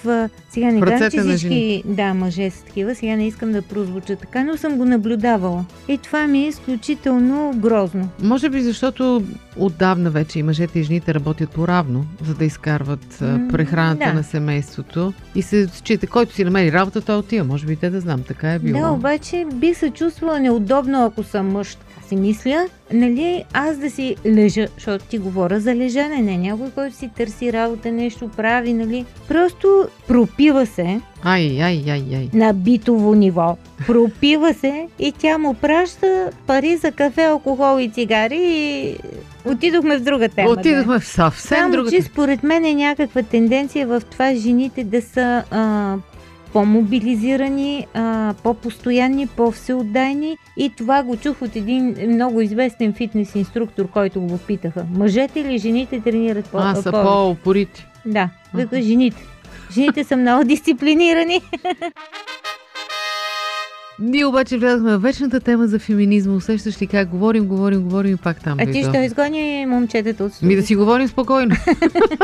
Сега 0.51 0.71
не 0.71 0.81
казвам, 0.81 1.11
че 1.11 1.21
всички 1.21 1.83
да, 1.87 2.15
мъже 2.15 2.51
са 2.51 2.65
такива, 2.65 2.95
сега 2.95 3.17
не 3.17 3.27
искам 3.27 3.53
да 3.53 3.63
прозвуча 3.63 4.17
така, 4.17 4.45
но 4.45 4.57
съм 4.57 4.77
го 4.77 4.85
наблюдавала. 4.85 5.65
И 5.89 5.99
това 5.99 6.27
ми 6.27 6.45
е 6.45 6.49
изключително 6.49 7.53
грозно. 7.57 8.09
Може 8.23 8.49
би 8.49 8.63
защото 8.63 9.25
отдавна 9.57 10.11
вече 10.11 10.39
и 10.39 10.43
мъжете 10.43 10.79
и 10.79 10.83
жените 10.83 11.15
работят 11.15 11.51
по-равно, 11.51 12.07
за 12.25 12.35
да 12.35 12.45
изкарват 12.45 13.21
М, 13.21 13.49
прехраната 13.53 14.05
да. 14.07 14.15
на 14.15 14.25
семейството. 14.25 15.13
И 15.35 15.43
се 15.43 15.69
счита, 15.73 16.07
който 16.07 16.35
си 16.35 16.45
намери 16.45 16.73
работа, 16.73 17.01
той 17.01 17.17
отива. 17.17 17.45
Може 17.45 17.67
би 17.67 17.77
те 17.77 17.91
да 17.91 18.01
знам, 18.01 18.23
така 18.23 18.53
е 18.53 18.59
било. 18.59 18.81
Да, 18.81 18.91
обаче 18.91 19.47
би 19.55 19.75
се 19.75 19.91
чувствала 19.91 20.41
неудобно, 20.41 21.05
ако 21.05 21.23
съм 21.23 21.49
мъж, 21.53 21.77
си 22.09 22.17
мисля. 22.17 22.67
Нали, 22.93 23.45
аз 23.53 23.77
да 23.77 23.91
си 23.91 24.17
лежа, 24.27 24.67
защото 24.75 25.05
ти 25.05 25.19
говоря 25.19 25.61
за 25.61 25.75
лежане, 25.75 26.23
не 26.23 26.37
някой, 26.39 26.71
който 26.71 26.97
си 26.97 27.11
търси 27.17 27.53
работа, 27.53 27.93
нещо 27.93 28.31
прави, 28.37 28.73
нали. 28.73 29.05
Просто 29.29 29.89
пропива 30.09 30.67
се 30.67 31.01
Ай, 31.23 31.63
ай, 31.63 31.83
ай, 31.89 32.05
ай. 32.15 32.29
на 32.33 32.53
битово 32.53 33.15
ниво. 33.15 33.57
Пропива 33.87 34.55
се 34.55 34.89
и 34.99 35.13
тя 35.13 35.39
му 35.39 35.55
праща 35.55 36.31
пари 36.47 36.77
за 36.77 36.93
кафе, 36.93 37.25
алкохол 37.25 37.81
и 37.81 37.91
цигари 37.91 38.39
и 38.43 38.97
отидохме 39.45 39.99
в 39.99 40.03
друга 40.03 40.29
тема. 40.29 40.51
Отидохме 40.51 40.99
в 40.99 41.05
съвсем 41.05 41.59
Само, 41.59 41.73
друга. 41.73 41.91
че 41.91 42.03
според 42.03 42.43
мен 42.43 42.65
е 42.65 42.75
някаква 42.75 43.23
тенденция 43.23 43.87
в 43.87 44.03
това 44.11 44.35
жените 44.35 44.85
да 44.85 45.03
са 45.03 45.43
а, 45.51 45.95
по-мобилизирани, 46.57 47.87
по-постоянни, 48.43 49.27
по-всеотдайни 49.27 50.37
и 50.57 50.71
това 50.71 51.03
го 51.03 51.17
чух 51.17 51.43
от 51.43 51.57
един 51.57 51.97
много 52.09 52.41
известен 52.41 52.93
фитнес 52.93 53.35
инструктор, 53.35 53.89
който 53.89 54.21
го 54.21 54.39
питаха. 54.39 54.85
Мъжете 54.91 55.41
или 55.41 55.59
жените 55.59 56.01
тренират 56.01 56.45
по- 56.45 56.59
А, 56.59 56.75
са 56.75 56.91
по-опорити. 56.93 57.87
Да, 58.07 58.29
вика 58.55 58.83
жените. 58.83 59.25
Жените 59.73 60.05
са 60.05 60.17
много 60.17 60.45
дисциплинирани. 60.45 61.41
Ние 64.01 64.27
обаче 64.27 64.59
влязахме 64.59 64.97
в 64.97 65.03
вечната 65.03 65.41
тема 65.41 65.67
за 65.67 65.79
феминизма. 65.79 66.35
Усещаш 66.35 66.83
ли 66.83 66.87
как 66.87 67.09
говорим, 67.09 67.45
говорим, 67.47 67.83
говорим 67.83 68.15
и 68.15 68.17
пак 68.17 68.43
там 68.43 68.59
А 68.61 68.67
ти 68.67 68.83
ще 68.83 68.99
изгони 68.99 69.67
момчетата 69.69 70.25
от 70.25 70.31
Ми 70.31 70.35
студиото. 70.35 70.61
да 70.61 70.67
си 70.67 70.77
говорим 70.77 71.09
спокойно. 71.09 71.57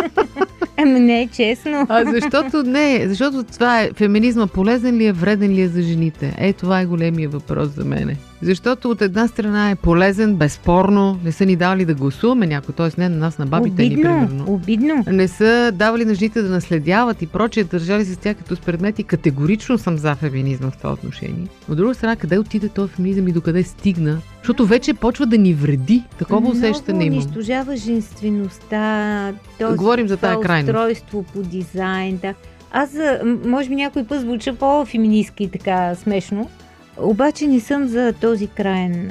Ами 0.77 1.01
не, 1.01 1.29
честно. 1.37 1.87
А 1.89 2.05
защото 2.05 2.63
не, 2.63 3.09
защото 3.09 3.45
това 3.45 3.81
е 3.81 3.91
феминизма 3.97 4.47
полезен 4.47 4.97
ли 4.97 5.07
е, 5.07 5.13
вреден 5.13 5.51
ли 5.53 5.61
е 5.61 5.69
за 5.69 5.83
жените? 5.83 6.35
Е, 6.39 6.53
това 6.53 6.81
е 6.81 6.87
големия 6.87 7.29
въпрос 7.29 7.69
за 7.69 7.85
мене. 7.85 8.17
Защото 8.43 8.91
от 8.91 9.03
една 9.03 9.29
страна 9.29 9.71
е 9.71 9.75
полезен, 9.75 10.35
безспорно, 10.37 11.19
не 11.25 11.33
са 11.33 11.47
ни 11.47 11.57
дали 11.57 11.85
да 11.85 11.95
гласуваме 11.95 12.47
някой, 12.47 12.75
т.е. 12.75 13.01
не 13.01 13.09
на 13.09 13.17
нас, 13.17 13.39
на 13.39 13.47
бабите 13.47 13.83
ни, 13.83 13.89
обидно, 13.89 14.03
примерно. 14.03 14.45
обидно. 14.49 15.05
Не 15.07 15.29
са 15.29 15.73
давали 15.75 16.05
на 16.05 16.15
жените 16.15 16.43
да 16.43 16.49
наследяват 16.49 17.23
и 17.23 17.27
прочее, 17.27 17.65
държали 17.65 18.05
се 18.05 18.15
с 18.15 18.17
тях 18.17 18.37
като 18.37 18.57
с 18.57 18.61
предмети. 18.61 19.05
Категорично 19.05 19.79
съм 19.79 19.97
за 19.99 20.15
феминизма 20.15 20.71
в 20.71 20.77
това 20.77 20.93
отношение. 20.93 21.47
От 21.69 21.77
друга 21.77 21.95
страна, 21.95 22.17
къде 22.17 22.39
отиде 22.39 22.69
този 22.69 22.93
феминизъм 22.93 23.29
и 23.29 23.33
докъде 23.33 23.63
стигна? 23.63 24.19
Защото 24.39 24.67
вече 24.67 24.95
почва 24.95 25.27
да 25.27 25.39
ни 25.39 25.55
вреди. 25.55 26.03
Такова 26.19 26.49
усещане 26.51 26.99
Много 26.99 27.07
имам. 27.07 27.19
унищожава 27.19 27.77
женствеността, 27.77 29.33
този, 29.59 29.77
Говорим 29.77 30.09
за 30.09 30.17
тая 30.17 30.41
крайност. 30.41 30.69
устройство 30.69 31.23
по 31.23 31.43
дизайн. 31.43 32.17
Да. 32.17 32.35
Аз, 32.73 32.91
може 33.47 33.69
би 33.69 33.75
някой 33.75 34.05
път 34.05 34.21
звуча 34.21 34.55
по-феминистки 34.55 35.51
така 35.53 35.95
смешно, 35.95 36.51
обаче 36.97 37.47
не 37.47 37.61
съм 37.61 37.89
за 37.89 38.13
този 38.21 38.47
краен. 38.47 39.11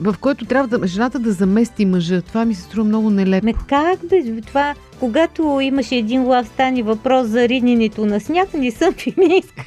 В 0.00 0.14
който 0.20 0.44
трябва 0.44 0.78
да, 0.78 0.86
жената 0.86 1.18
да 1.18 1.32
замести 1.32 1.84
мъжа. 1.84 2.22
Това 2.22 2.44
ми 2.44 2.54
се 2.54 2.62
струва 2.62 2.88
много 2.88 3.10
нелепо. 3.10 3.46
Ме 3.46 3.54
как 3.68 3.98
бе, 4.08 4.40
това, 4.46 4.74
когато 5.00 5.60
имаше 5.62 5.96
един 5.96 6.24
лав 6.24 6.46
стани 6.46 6.82
въпрос 6.82 7.26
за 7.26 7.48
ридненето 7.48 8.06
на 8.06 8.20
сняг, 8.20 8.54
не 8.54 8.70
съм 8.70 8.94
феминистка. 9.14 9.64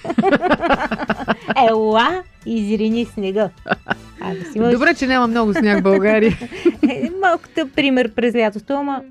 Ела, 1.70 2.24
изрини 2.46 3.06
снега. 3.06 3.50
А, 4.22 4.36
да 4.36 4.52
си 4.52 4.60
мъж. 4.60 4.74
Добре, 4.74 4.94
че 4.94 5.08
няма 5.08 5.28
много 5.28 5.54
сняг 5.54 5.80
в 5.80 5.84
България. 5.84 6.38
Е, 6.90 7.10
Малката 7.22 7.68
пример 7.76 8.12
през 8.16 8.36
лятото, 8.36 8.74
ама 8.74 9.02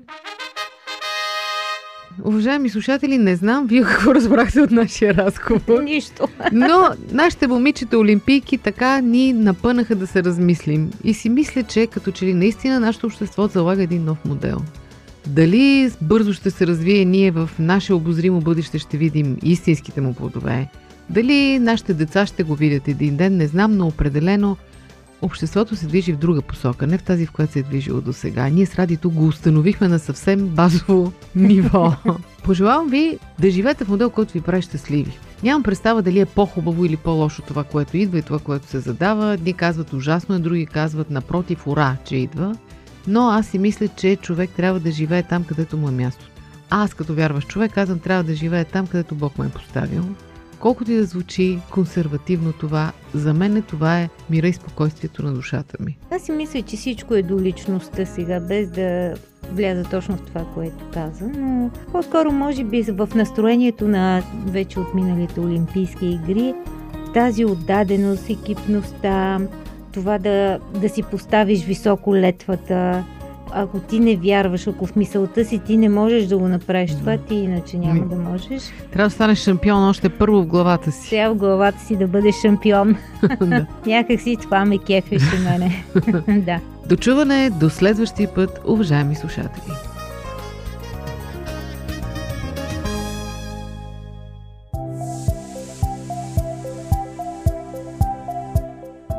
Уважаеми 2.23 2.69
слушатели, 2.69 3.17
не 3.17 3.35
знам 3.35 3.67
вие 3.67 3.83
какво 3.83 4.15
разбрахте 4.15 4.61
от 4.61 4.71
нашия 4.71 5.13
разговор, 5.13 5.81
нищо. 5.83 6.27
но 6.51 6.89
нашите 7.11 7.47
момичета 7.47 7.97
олимпийки 7.97 8.57
така 8.57 9.01
ни 9.01 9.33
напънаха 9.33 9.95
да 9.95 10.07
се 10.07 10.23
размислим. 10.23 10.91
И 11.03 11.13
си 11.13 11.29
мисля, 11.29 11.63
че 11.63 11.87
като 11.87 12.11
че 12.11 12.25
ли 12.25 12.33
наистина 12.33 12.79
нашето 12.79 13.07
общество 13.07 13.47
залага 13.47 13.83
един 13.83 14.05
нов 14.05 14.17
модел. 14.25 14.57
Дали 15.27 15.91
бързо 16.01 16.33
ще 16.33 16.51
се 16.51 16.67
развие 16.67 17.05
ние 17.05 17.31
в 17.31 17.49
наше 17.59 17.93
обозримо 17.93 18.41
бъдеще 18.41 18.79
ще 18.79 18.97
видим 18.97 19.37
истинските 19.43 20.01
му 20.01 20.13
плодове? 20.13 20.67
Дали 21.09 21.59
нашите 21.59 21.93
деца 21.93 22.25
ще 22.25 22.43
го 22.43 22.55
видят 22.55 22.87
един 22.87 23.15
ден, 23.15 23.37
не 23.37 23.47
знам, 23.47 23.77
но 23.77 23.87
определено 23.87 24.57
обществото 25.21 25.75
се 25.75 25.87
движи 25.87 26.13
в 26.13 26.17
друга 26.17 26.41
посока, 26.41 26.87
не 26.87 26.97
в 26.97 27.03
тази, 27.03 27.25
в 27.25 27.31
която 27.31 27.53
се 27.53 27.59
е 27.59 27.63
движило 27.63 28.01
до 28.01 28.13
сега. 28.13 28.49
Ние 28.49 28.65
с 28.65 28.75
радиото 28.75 29.09
го 29.09 29.27
установихме 29.27 29.87
на 29.87 29.99
съвсем 29.99 30.47
базово 30.47 31.11
ниво. 31.35 31.95
Пожелавам 32.43 32.89
ви 32.89 33.19
да 33.39 33.51
живеете 33.51 33.85
в 33.85 33.89
модел, 33.89 34.09
който 34.09 34.33
ви 34.33 34.41
прави 34.41 34.61
щастливи. 34.61 35.17
Нямам 35.43 35.63
представа 35.63 36.01
дали 36.01 36.19
е 36.19 36.25
по-хубаво 36.25 36.85
или 36.85 36.97
по-лошо 36.97 37.41
това, 37.41 37.63
което 37.63 37.97
идва 37.97 38.19
и 38.19 38.21
това, 38.21 38.39
което 38.39 38.67
се 38.67 38.79
задава. 38.79 39.33
Едни 39.33 39.53
казват 39.53 39.93
ужасно, 39.93 40.35
а 40.35 40.39
други 40.39 40.65
казват 40.65 41.09
напротив, 41.09 41.67
ура, 41.67 41.97
че 42.05 42.15
идва. 42.15 42.55
Но 43.07 43.29
аз 43.29 43.47
си 43.47 43.59
мисля, 43.59 43.87
че 43.87 44.15
човек 44.15 44.49
трябва 44.49 44.79
да 44.79 44.91
живее 44.91 45.23
там, 45.23 45.43
където 45.43 45.77
му 45.77 45.87
е 45.89 45.91
място. 45.91 46.25
Аз 46.69 46.93
като 46.93 47.13
вярваш 47.13 47.45
човек 47.45 47.71
казвам, 47.71 47.99
трябва 47.99 48.23
да 48.23 48.35
живее 48.35 48.65
там, 48.65 48.87
където 48.87 49.15
Бог 49.15 49.37
ме 49.37 49.45
е 49.45 49.49
поставил. 49.49 50.03
Колкото 50.59 50.91
и 50.91 50.95
да 50.95 51.03
звучи 51.03 51.59
консервативно 51.71 52.53
това, 52.53 52.91
за 53.13 53.33
мен 53.33 53.63
това 53.67 53.99
е 53.99 54.09
мира 54.29 54.47
и 54.47 54.53
спокойствието 54.53 55.23
на 55.23 55.33
душата 55.33 55.77
ми. 55.79 55.97
Аз 56.11 56.21
си 56.21 56.31
мисля, 56.31 56.61
че 56.61 56.77
всичко 56.77 57.15
е 57.15 57.21
до 57.21 57.39
личността 57.39 58.05
сега, 58.05 58.39
без 58.39 58.69
да 58.69 59.13
вляза 59.51 59.89
точно 59.89 60.17
в 60.17 60.21
това, 60.21 60.45
което 60.53 60.85
каза, 60.93 61.25
но 61.37 61.71
по-скоро 61.91 62.31
може 62.31 62.63
би 62.63 62.81
в 62.81 63.09
настроението 63.15 63.87
на 63.87 64.23
вече 64.45 64.79
отминалите 64.79 65.39
Олимпийски 65.39 66.05
игри, 66.05 66.53
тази 67.13 67.45
отдаденост, 67.45 68.29
екипността, 68.29 69.39
това 69.91 70.17
да, 70.17 70.59
да 70.81 70.89
си 70.89 71.03
поставиш 71.03 71.63
високо 71.63 72.15
летвата, 72.15 73.05
ако 73.53 73.79
ти 73.79 73.99
не 73.99 74.15
вярваш, 74.15 74.67
ако 74.67 74.85
в 74.85 74.95
мисълта 74.95 75.45
си 75.45 75.59
ти 75.59 75.77
не 75.77 75.89
можеш 75.89 76.25
да 76.25 76.37
го 76.37 76.47
направиш 76.47 76.91
това, 76.91 77.17
ти 77.17 77.35
иначе 77.35 77.77
няма 77.77 78.05
да 78.05 78.15
можеш. 78.15 78.63
Трябва 78.91 79.09
да 79.09 79.15
станеш 79.15 79.39
шампион 79.39 79.89
още 79.89 80.09
първо 80.09 80.41
в 80.41 80.45
главата 80.45 80.91
си. 80.91 81.07
Сега 81.07 81.29
в 81.29 81.35
главата 81.35 81.79
си 81.79 81.95
да 81.95 82.07
бъдеш 82.07 82.35
шампион. 82.41 82.95
Да. 83.41 83.65
Някак 83.85 84.21
си 84.21 84.37
това 84.41 84.65
ме 84.65 84.77
кефеше 84.77 85.39
мене. 85.39 85.83
да. 86.45 86.59
Дочуване 86.89 87.49
до 87.49 87.69
следващия 87.69 88.33
път, 88.33 88.61
уважаеми 88.65 89.15
слушатели. 89.15 89.73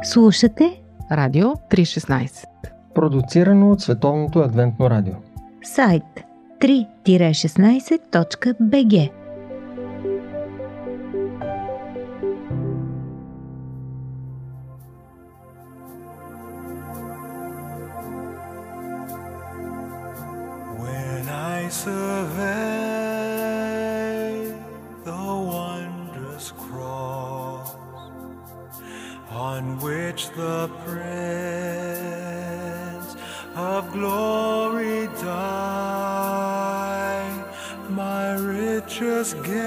Слушате 0.05 0.81
Радио 1.13 1.47
316. 1.47 2.45
Продуцирано 2.95 3.71
от 3.71 3.81
Световното 3.81 4.39
адвентно 4.39 4.91
радио. 4.91 5.15
сайт 5.63 6.03
3-16.bg 6.61 9.11
When 20.83 21.29
I 21.29 21.69
survey 21.85 22.45
the 25.05 25.27
wondrous 25.55 26.47
cross 26.65 27.69
on 29.31 29.79
which 29.79 30.23
the 30.41 30.59
Prince 30.85 31.20
Glory 33.93 35.09
die, 35.21 35.71
my 37.89 38.35
richest 38.35 39.43
gain. 39.43 39.61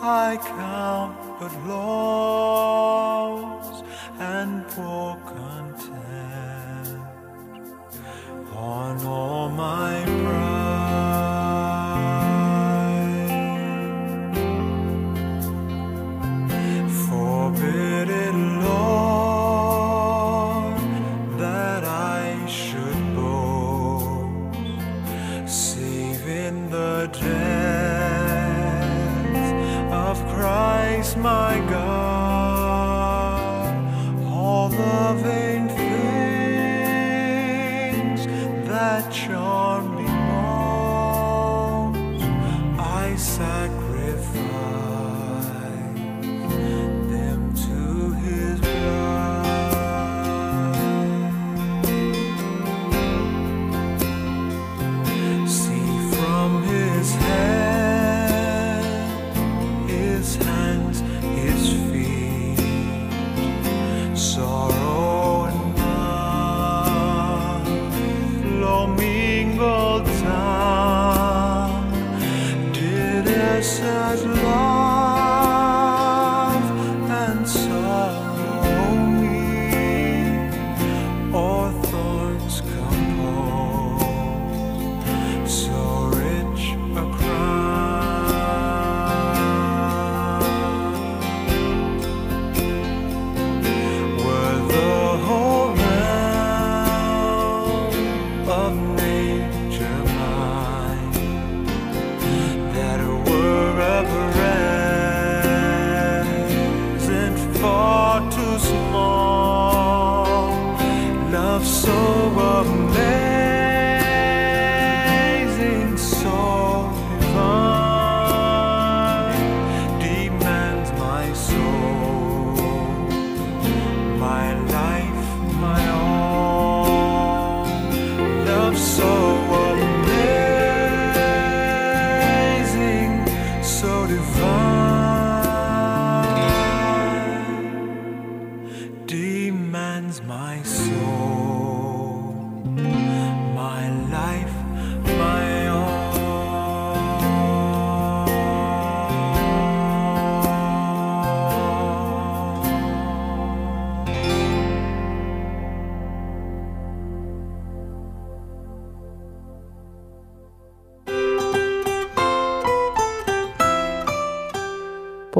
I 0.00 0.36
count 0.36 1.16
but 1.40 1.52
loss 1.66 1.95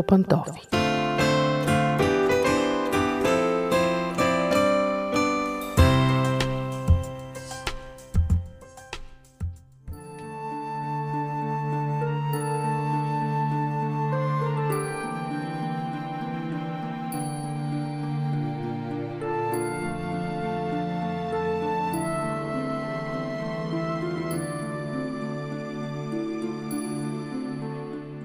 пантофи. 0.06 0.65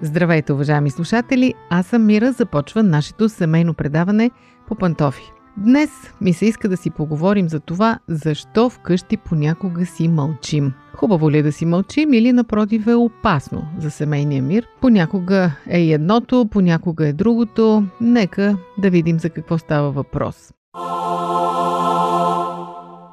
Здравейте, 0.04 0.54
уважаеми 0.54 0.90
слушатели! 0.90 1.54
Аз 1.70 1.86
съм 1.88 2.06
Мира, 2.06 2.32
започва 2.32 2.84
нашето 2.84 3.30
семейно 3.30 3.74
предаване 3.74 4.32
по 4.68 4.76
пантофи. 4.76 5.32
Днес 5.58 5.90
ми 6.22 6.34
се 6.34 6.46
иска 6.46 6.70
да 6.70 6.78
си 6.78 6.90
поговорим 6.90 7.50
за 7.50 7.60
това, 7.60 8.00
защо 8.08 8.70
вкъщи 8.70 9.18
понякога 9.18 9.86
си 9.86 10.08
мълчим. 10.08 10.74
Хубаво 10.96 11.32
ли 11.32 11.38
е 11.38 11.44
да 11.44 11.52
си 11.52 11.66
мълчим 11.66 12.14
или 12.14 12.32
напротив 12.32 12.88
е 12.88 12.96
опасно 12.96 13.64
за 13.80 13.92
семейния 13.92 14.44
мир? 14.44 14.68
Понякога 14.82 15.52
е 15.70 15.82
едното, 15.82 16.48
понякога 16.52 17.08
е 17.08 17.14
другото. 17.14 17.84
Нека 18.02 18.58
да 18.78 18.90
видим 18.90 19.20
за 19.20 19.30
какво 19.30 19.58
става 19.58 19.92
въпрос. 19.92 20.52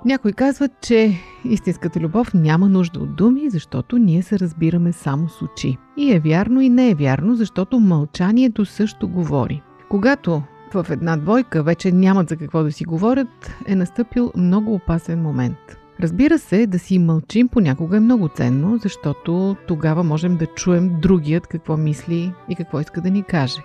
Някои 0.05 0.33
казват, 0.33 0.71
че 0.81 1.15
истинската 1.45 2.01
любов 2.01 2.35
няма 2.35 2.69
нужда 2.69 3.01
от 3.01 3.17
думи, 3.17 3.51
защото 3.51 3.99
ние 3.99 4.23
се 4.23 4.39
разбираме 4.39 4.93
само 4.93 5.29
с 5.29 5.43
очи. 5.43 5.79
И 5.97 6.13
е 6.13 6.21
вярно 6.21 6.61
и 6.61 6.69
не 6.69 6.91
е 6.91 6.95
вярно, 6.95 7.35
защото 7.35 7.81
мълчанието 7.81 8.65
също 8.65 9.09
говори. 9.09 9.63
Когато 9.89 10.43
в 10.75 10.87
една 10.91 11.17
двойка 11.17 11.63
вече 11.63 11.93
нямат 11.93 12.29
за 12.29 12.37
какво 12.37 12.63
да 12.63 12.73
си 12.73 12.85
говорят, 12.85 13.51
е 13.67 13.75
настъпил 13.75 14.33
много 14.37 14.75
опасен 14.75 15.23
момент. 15.23 15.59
Разбира 16.01 16.39
се, 16.39 16.67
да 16.67 16.79
си 16.79 16.99
мълчим 16.99 17.49
понякога 17.49 17.97
е 17.97 18.01
много 18.01 18.29
ценно, 18.29 18.79
защото 18.83 19.57
тогава 19.67 20.03
можем 20.05 20.37
да 20.37 20.47
чуем 20.47 21.01
другият 21.01 21.47
какво 21.47 21.77
мисли 21.77 22.33
и 22.49 22.55
какво 22.55 22.81
иска 22.81 23.01
да 23.01 23.11
ни 23.11 23.23
каже. 23.23 23.61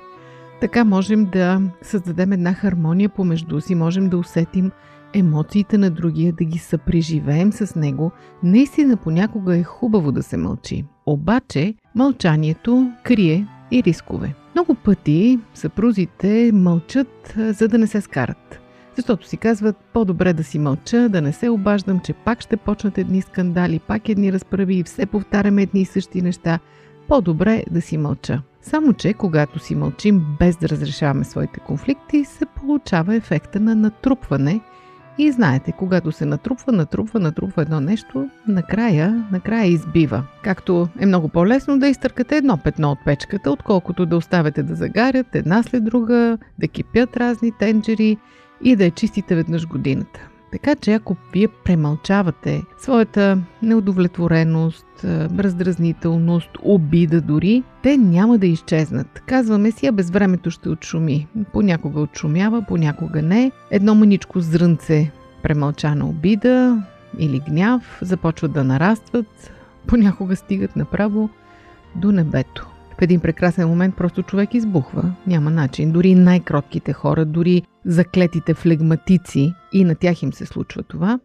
Така 0.62 0.84
можем 0.84 1.26
да 1.26 1.62
създадем 1.82 2.32
една 2.32 2.54
хармония 2.54 3.10
помежду 3.10 3.62
си, 3.62 3.76
можем 3.76 4.10
да 4.10 4.18
усетим 4.18 4.72
емоциите 5.14 5.78
на 5.78 5.90
другия, 5.90 6.34
да 6.34 6.44
ги 6.44 6.58
съпреживеем 6.58 7.54
с 7.54 7.76
него. 7.76 8.12
Наистина 8.44 8.98
понякога 8.98 9.58
е 9.58 9.64
хубаво 9.64 10.12
да 10.12 10.24
се 10.24 10.38
мълчи. 10.38 10.86
Обаче 11.06 11.74
мълчанието 11.96 12.92
крие 13.04 13.48
и 13.72 13.84
рискове. 13.84 14.34
Много 14.56 14.76
пъти 14.76 15.40
съпрузите 15.54 16.52
мълчат, 16.54 17.34
за 17.38 17.68
да 17.68 17.78
не 17.78 17.88
се 17.88 18.02
скарат. 18.02 18.60
Защото 18.96 19.28
си 19.28 19.38
казват, 19.38 19.76
по-добре 19.94 20.34
да 20.34 20.44
си 20.44 20.60
мълча, 20.60 21.10
да 21.10 21.22
не 21.22 21.34
се 21.34 21.50
обаждам, 21.50 22.00
че 22.00 22.14
пак 22.14 22.42
ще 22.42 22.58
почнат 22.58 22.98
едни 22.98 23.22
скандали, 23.22 23.80
пак 23.80 24.10
едни 24.10 24.34
разправи 24.34 24.76
и 24.76 24.84
все 24.84 25.06
повтаряме 25.06 25.62
едни 25.62 25.82
и 25.82 25.86
същи 25.86 26.22
неща. 26.22 26.60
По-добре 27.08 27.64
да 27.72 27.82
си 27.82 27.98
мълча. 27.98 28.42
Само, 28.62 28.94
че 28.94 29.14
когато 29.14 29.60
си 29.60 29.76
мълчим 29.76 30.26
без 30.40 30.58
да 30.58 30.70
разрешаваме 30.70 31.24
своите 31.24 31.60
конфликти, 31.60 32.26
се 32.26 32.46
получава 32.46 33.16
ефекта 33.16 33.60
на 33.60 33.76
натрупване– 33.76 34.62
и 35.18 35.32
знаете, 35.32 35.72
когато 35.72 36.12
се 36.12 36.26
натрупва, 36.26 36.72
натрупва, 36.72 37.20
натрупва 37.20 37.62
едно 37.62 37.80
нещо, 37.80 38.30
накрая, 38.48 39.28
накрая 39.32 39.66
избива. 39.66 40.24
Както 40.44 40.88
е 41.00 41.06
много 41.06 41.30
по-лесно 41.30 41.80
да 41.80 41.88
изтъркате 41.88 42.38
едно 42.38 42.58
петно 42.58 42.92
от 42.92 43.00
печката, 43.06 43.52
отколкото 43.52 44.06
да 44.06 44.18
оставяте 44.18 44.64
да 44.64 44.76
загарят 44.76 45.36
една 45.36 45.64
след 45.64 45.84
друга, 45.84 46.38
да 46.60 46.68
кипят 46.68 47.18
разни 47.18 47.52
тенджери 47.60 48.18
и 48.64 48.76
да 48.76 48.86
я 48.86 48.92
чистите 48.92 49.36
веднъж 49.36 49.68
годината. 49.68 50.30
Така 50.54 50.76
че 50.76 50.94
ако 50.94 51.16
вие 51.34 51.48
премълчавате 51.48 52.64
своята 52.78 53.38
неудовлетвореност, 53.62 54.86
раздразнителност, 55.40 56.50
обида 56.64 57.22
дори, 57.22 57.64
те 57.84 57.98
няма 57.98 58.38
да 58.38 58.48
изчезнат. 58.48 59.24
Казваме 59.26 59.72
си, 59.72 59.88
а 59.88 59.92
без 59.92 60.10
времето 60.10 60.52
ще 60.52 60.70
отшуми. 60.70 61.28
Понякога 61.54 62.00
отшумява, 62.02 62.66
понякога 62.68 63.22
не. 63.22 63.52
Едно 63.72 63.96
маничко 63.96 64.40
зрънце 64.40 65.12
премълчана 65.44 66.10
обида 66.10 66.84
или 67.20 67.40
гняв 67.40 68.00
започват 68.02 68.54
да 68.54 68.64
нарастват, 68.64 69.52
понякога 69.88 70.36
стигат 70.36 70.76
направо 70.76 71.30
до 71.96 72.12
небето. 72.12 72.73
В 73.00 73.02
един 73.02 73.20
прекрасен 73.20 73.68
момент 73.68 73.96
просто 73.96 74.24
човек 74.24 74.54
избухва. 74.54 75.14
Няма 75.28 75.50
начин. 75.50 75.92
Дори 75.92 76.16
най-кротките 76.16 76.94
хора, 76.94 77.26
дори 77.26 77.62
заклетите 77.86 78.54
флегматици 78.54 79.54
и 79.74 79.84
на 79.84 79.96
тях 79.96 80.24
им 80.24 80.34
се 80.34 80.46
случва 80.46 80.84
това. 80.84 81.20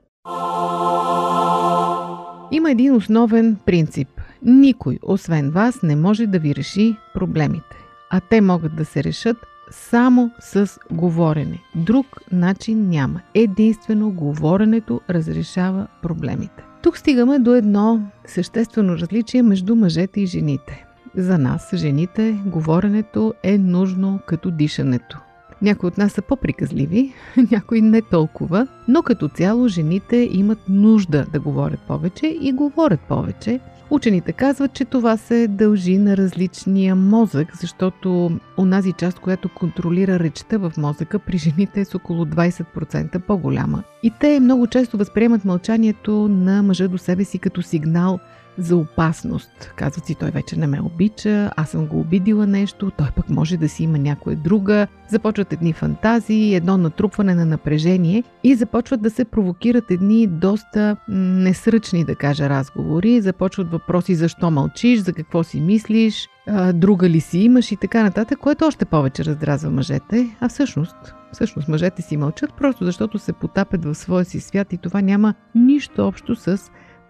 Има 2.53 2.71
един 2.71 2.95
основен 2.95 3.57
принцип. 3.67 4.09
Никой, 4.43 4.99
освен 5.03 5.51
вас, 5.51 5.83
не 5.83 5.97
може 5.97 6.27
да 6.27 6.39
ви 6.39 6.55
реши 6.55 6.97
проблемите. 7.15 7.77
А 8.11 8.21
те 8.21 8.41
могат 8.41 8.77
да 8.77 8.85
се 8.85 9.05
решат 9.05 9.37
само 9.71 10.31
с 10.41 10.79
говорене. 10.93 11.59
Друг 11.75 12.07
начин 12.33 12.89
няма. 12.89 13.21
Единствено 13.35 14.11
говоренето 14.11 15.01
разрешава 15.11 15.87
проблемите. 16.03 16.65
Тук 16.83 16.99
стигаме 16.99 17.39
до 17.39 17.55
едно 17.55 18.01
съществено 18.27 18.99
различие 18.99 19.43
между 19.43 19.77
мъжете 19.77 20.21
и 20.21 20.27
жените. 20.27 20.88
За 21.16 21.38
нас, 21.38 21.71
жените, 21.75 22.37
говоренето 22.47 23.35
е 23.42 23.59
нужно 23.59 24.21
като 24.27 24.51
дишането. 24.51 25.18
Някои 25.62 25.87
от 25.87 25.99
нас 25.99 26.12
са 26.12 26.23
по-приказливи, 26.23 27.12
някои 27.51 27.83
не 27.83 28.03
толкова, 28.03 28.66
но 28.88 29.03
като 29.03 29.29
цяло 29.29 29.68
жените 29.68 30.29
имат 30.33 30.59
нужда 30.68 31.27
да 31.33 31.40
говорят 31.40 31.81
повече 31.81 32.37
и 32.40 32.53
говорят 32.53 33.01
повече. 33.01 33.61
Учените 33.90 34.33
казват, 34.33 34.73
че 34.73 34.85
това 34.85 35.16
се 35.16 35.49
дължи 35.49 35.99
на 35.99 36.16
различния 36.16 36.94
мозък, 36.94 37.57
защото 37.57 38.38
онази 38.59 38.92
част, 38.92 39.18
която 39.18 39.49
контролира 39.49 40.18
речта 40.18 40.59
в 40.59 40.73
мозъка 40.79 41.18
при 41.18 41.38
жените 41.38 41.81
е 41.81 41.85
с 41.85 41.94
около 41.94 42.25
20% 42.25 43.18
по-голяма. 43.18 43.83
И 44.03 44.12
те 44.21 44.40
много 44.40 44.66
често 44.66 44.99
възприемат 44.99 45.44
мълчанието 45.44 46.29
на 46.29 46.62
мъжа 46.62 46.88
до 46.88 46.99
себе 46.99 47.25
си 47.25 47.38
като 47.38 47.62
сигнал– 47.62 48.18
за 48.59 48.77
опасност. 48.77 49.73
Казват 49.77 50.07
си, 50.07 50.14
той 50.14 50.31
вече 50.31 50.59
не 50.59 50.66
ме 50.66 50.81
обича, 50.81 51.51
аз 51.57 51.71
съм 51.71 51.87
го 51.87 52.01
обидила 52.01 52.47
нещо, 52.47 52.90
той 52.90 53.07
пък 53.16 53.31
може 53.31 53.57
да 53.57 53.68
си 53.68 53.83
има 53.83 53.99
някоя 53.99 54.37
друга. 54.37 54.87
Започват 55.09 55.53
едни 55.53 55.73
фантазии, 55.73 56.55
едно 56.55 56.77
натрупване 56.77 57.35
на 57.35 57.47
напрежение 57.47 58.25
и 58.44 58.55
започват 58.55 59.03
да 59.03 59.11
се 59.11 59.25
провокират 59.25 59.90
едни 59.90 60.27
доста 60.27 60.97
несръчни, 61.09 62.05
да 62.05 62.14
кажа, 62.14 62.49
разговори. 62.49 63.21
Започват 63.21 63.71
въпроси 63.71 64.14
защо 64.14 64.51
мълчиш, 64.51 65.01
за 65.01 65.12
какво 65.12 65.44
си 65.44 65.61
мислиш, 65.61 66.29
друга 66.75 67.09
ли 67.09 67.21
си 67.21 67.38
имаш 67.38 67.73
и 67.73 67.77
така 67.77 68.03
нататък, 68.03 68.38
което 68.38 68.64
още 68.64 68.85
повече 68.85 69.25
раздразва 69.25 69.71
мъжете. 69.71 70.37
А 70.40 70.49
всъщност, 70.49 70.97
всъщност 71.33 71.68
мъжете 71.68 72.03
си 72.03 72.16
мълчат 72.16 72.55
просто 72.55 72.85
защото 72.85 73.18
се 73.18 73.33
потапят 73.33 73.85
в 73.85 73.94
своя 73.94 74.25
си 74.25 74.40
свят 74.40 74.73
и 74.73 74.79
това 74.79 75.01
няма 75.01 75.35
нищо 75.55 76.07
общо 76.07 76.37
с 76.37 76.59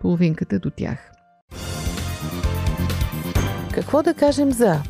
половинката 0.00 0.58
до 0.58 0.70
тях. 0.70 1.12
Какво 3.78 4.02
да 4.02 4.14
кажем 4.14 4.52
за 4.52 4.82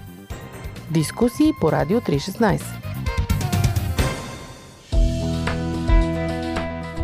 дискусии 0.90 1.53
по 1.61 1.73
Радио 1.73 2.01
316? 2.01 2.62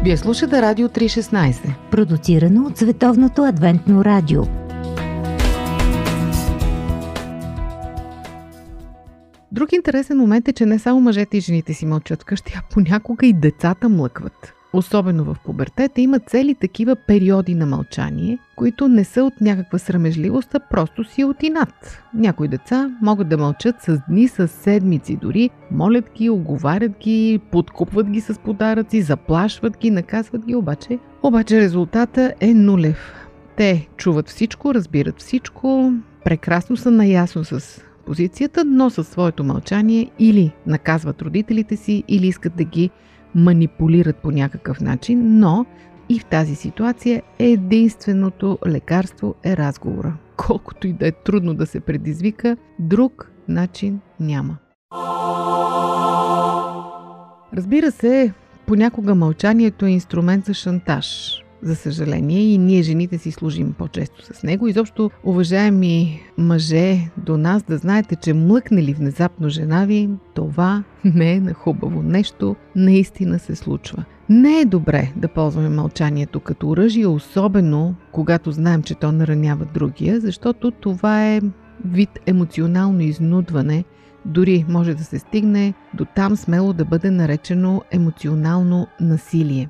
Вие 0.04 0.16
слушате 0.16 0.62
Радио 0.62 0.88
316, 0.88 1.90
продуцирано 1.90 2.66
от 2.66 2.78
Световното 2.78 3.44
адвентно 3.44 4.04
радио. 4.04 4.42
Друг 9.52 9.72
интересен 9.72 10.18
момент 10.18 10.48
е, 10.48 10.52
че 10.52 10.66
не 10.66 10.78
само 10.78 11.00
мъжете 11.00 11.36
и 11.36 11.40
жените 11.40 11.74
си 11.74 11.86
мълчат 11.86 12.22
вкъщи, 12.22 12.54
а 12.56 12.62
понякога 12.70 13.26
и 13.26 13.32
децата 13.32 13.88
млъкват 13.88 14.54
особено 14.74 15.24
в 15.24 15.36
пубертета, 15.44 16.00
има 16.00 16.18
цели 16.18 16.54
такива 16.54 16.96
периоди 16.96 17.54
на 17.54 17.66
мълчание, 17.66 18.38
които 18.56 18.88
не 18.88 19.04
са 19.04 19.24
от 19.24 19.40
някаква 19.40 19.78
срамежливост, 19.78 20.54
а 20.54 20.60
просто 20.70 21.04
си 21.04 21.24
от 21.24 21.42
инат. 21.42 22.02
Някои 22.14 22.48
деца 22.48 22.90
могат 23.02 23.28
да 23.28 23.38
мълчат 23.38 23.82
с 23.82 23.98
дни, 24.08 24.28
с 24.28 24.48
седмици 24.48 25.16
дори, 25.16 25.50
молят 25.70 26.10
ги, 26.16 26.30
оговарят 26.30 26.92
ги, 27.00 27.40
подкупват 27.50 28.10
ги 28.10 28.20
с 28.20 28.38
подаръци, 28.38 29.02
заплашват 29.02 29.78
ги, 29.78 29.90
наказват 29.90 30.46
ги, 30.46 30.54
обаче, 30.54 30.98
обаче 31.22 31.60
резултата 31.60 32.34
е 32.40 32.54
нулев. 32.54 33.28
Те 33.56 33.88
чуват 33.96 34.28
всичко, 34.28 34.74
разбират 34.74 35.20
всичко, 35.20 35.92
прекрасно 36.24 36.76
са 36.76 36.90
наясно 36.90 37.44
с 37.44 37.80
позицията, 38.06 38.64
но 38.64 38.90
със 38.90 39.08
своето 39.08 39.44
мълчание 39.44 40.10
или 40.18 40.52
наказват 40.66 41.22
родителите 41.22 41.76
си, 41.76 42.04
или 42.08 42.26
искат 42.26 42.56
да 42.56 42.64
ги 42.64 42.90
манипулират 43.34 44.16
по 44.16 44.30
някакъв 44.30 44.80
начин, 44.80 45.38
но 45.38 45.66
и 46.08 46.18
в 46.18 46.24
тази 46.24 46.54
ситуация 46.54 47.22
единственото 47.38 48.58
лекарство 48.66 49.34
е 49.44 49.56
разговора. 49.56 50.16
Колкото 50.36 50.86
и 50.86 50.92
да 50.92 51.08
е 51.08 51.12
трудно 51.12 51.54
да 51.54 51.66
се 51.66 51.80
предизвика, 51.80 52.56
друг 52.78 53.30
начин 53.48 54.00
няма. 54.20 54.56
Разбира 57.56 57.90
се, 57.90 58.32
понякога 58.66 59.14
мълчанието 59.14 59.86
е 59.86 59.90
инструмент 59.90 60.44
за 60.44 60.54
шантаж 60.54 61.43
за 61.64 61.76
съжаление, 61.76 62.40
и 62.40 62.58
ние 62.58 62.82
жените 62.82 63.18
си 63.18 63.30
служим 63.30 63.74
по-често 63.78 64.34
с 64.34 64.42
него. 64.42 64.68
Изобщо, 64.68 65.10
уважаеми 65.24 66.20
мъже 66.38 66.98
до 67.16 67.38
нас, 67.38 67.62
да 67.62 67.78
знаете, 67.78 68.16
че 68.16 68.34
млъкне 68.34 68.82
ли 68.82 68.94
внезапно 68.94 69.48
жена 69.48 69.84
ви, 69.84 70.08
това 70.34 70.84
не 71.04 71.32
е 71.32 71.40
на 71.40 71.54
хубаво 71.54 72.02
нещо, 72.02 72.56
наистина 72.76 73.38
се 73.38 73.56
случва. 73.56 74.04
Не 74.28 74.60
е 74.60 74.64
добре 74.64 75.12
да 75.16 75.28
ползваме 75.28 75.68
мълчанието 75.68 76.40
като 76.40 76.68
оръжие, 76.68 77.06
особено 77.06 77.94
когато 78.12 78.52
знаем, 78.52 78.82
че 78.82 78.94
то 78.94 79.12
наранява 79.12 79.66
другия, 79.74 80.20
защото 80.20 80.70
това 80.70 81.26
е 81.26 81.40
вид 81.84 82.10
емоционално 82.26 83.00
изнудване, 83.00 83.84
дори 84.24 84.64
може 84.68 84.94
да 84.94 85.04
се 85.04 85.18
стигне 85.18 85.74
до 85.94 86.04
там 86.04 86.36
смело 86.36 86.72
да 86.72 86.84
бъде 86.84 87.10
наречено 87.10 87.82
емоционално 87.90 88.86
насилие. 89.00 89.68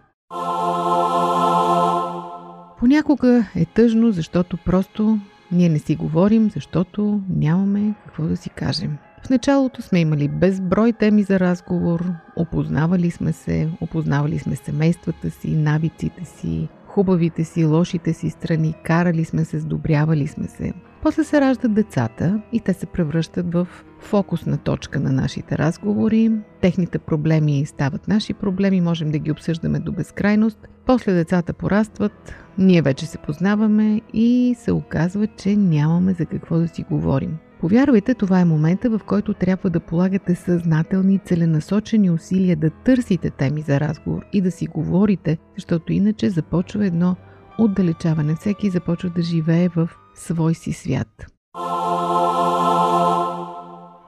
Понякога 2.85 3.47
е 3.57 3.64
тъжно, 3.64 4.12
защото 4.12 4.57
просто 4.57 5.18
ние 5.53 5.68
не 5.68 5.79
си 5.79 5.97
говорим, 5.97 6.51
защото 6.51 7.20
нямаме 7.31 7.94
какво 8.05 8.23
да 8.25 8.37
си 8.37 8.51
кажем. 8.51 8.97
В 9.27 9.31
началото 9.31 9.83
сме 9.83 10.01
имали 10.01 10.29
безброй 10.29 10.92
теми 10.92 11.23
за 11.23 11.40
разговор, 11.40 12.05
опознавали 12.37 13.11
сме 13.11 13.33
се, 13.33 13.68
опознавали 13.81 14.38
сме 14.38 14.57
семействата 14.57 15.31
си, 15.31 15.57
навиците 15.57 16.25
си, 16.25 16.68
хубавите 16.95 17.45
си, 17.45 17.65
лошите 17.65 18.13
си 18.13 18.31
страни, 18.31 18.75
карали 18.85 19.25
сме 19.25 19.45
се, 19.45 19.59
сдобрявали 19.59 20.27
сме 20.27 20.49
се. 20.49 20.73
После 21.03 21.25
се 21.25 21.41
раждат 21.41 21.75
децата 21.75 22.43
и 22.53 22.61
те 22.61 22.73
се 22.73 22.87
превръщат 22.87 23.53
в 23.53 23.69
фокусна 24.01 24.59
точка 24.59 25.01
на 25.01 25.13
нашите 25.13 25.59
разговори. 25.59 26.33
Техните 26.61 26.99
проблеми 26.99 27.67
стават 27.67 28.09
наши 28.09 28.35
проблеми, 28.35 28.81
можем 28.81 29.11
да 29.11 29.19
ги 29.19 29.31
обсъждаме 29.31 29.79
до 29.79 29.93
безкрайност. 29.93 30.69
После 30.87 31.15
децата 31.15 31.53
порастват, 31.53 32.35
ние 32.59 32.83
вече 32.83 33.07
се 33.07 33.19
познаваме 33.19 34.01
и 34.13 34.55
се 34.59 34.73
оказва, 34.73 35.27
че 35.27 35.57
нямаме 35.57 36.13
за 36.13 36.27
какво 36.27 36.59
да 36.59 36.69
си 36.69 36.85
говорим. 36.91 37.37
Повярвайте, 37.61 38.14
това 38.14 38.40
е 38.40 38.45
момента, 38.45 38.90
в 38.90 39.01
който 39.07 39.35
трябва 39.35 39.71
да 39.71 39.81
полагате 39.81 40.35
съзнателни, 40.35 41.21
целенасочени 41.25 42.11
усилия 42.11 42.57
да 42.57 42.71
търсите 42.71 43.31
теми 43.31 43.61
за 43.61 43.81
разговор 43.81 44.23
и 44.33 44.40
да 44.40 44.51
си 44.51 44.67
говорите, 44.67 45.38
защото 45.55 45.93
иначе 45.93 46.31
започва 46.31 46.87
едно 46.87 47.17
отдалечаване. 47.59 48.35
Всеки 48.35 48.71
започва 48.71 49.11
да 49.11 49.23
живее 49.23 49.69
в 49.69 49.88
свой 50.14 50.55
си 50.55 50.73
свят. 50.73 51.27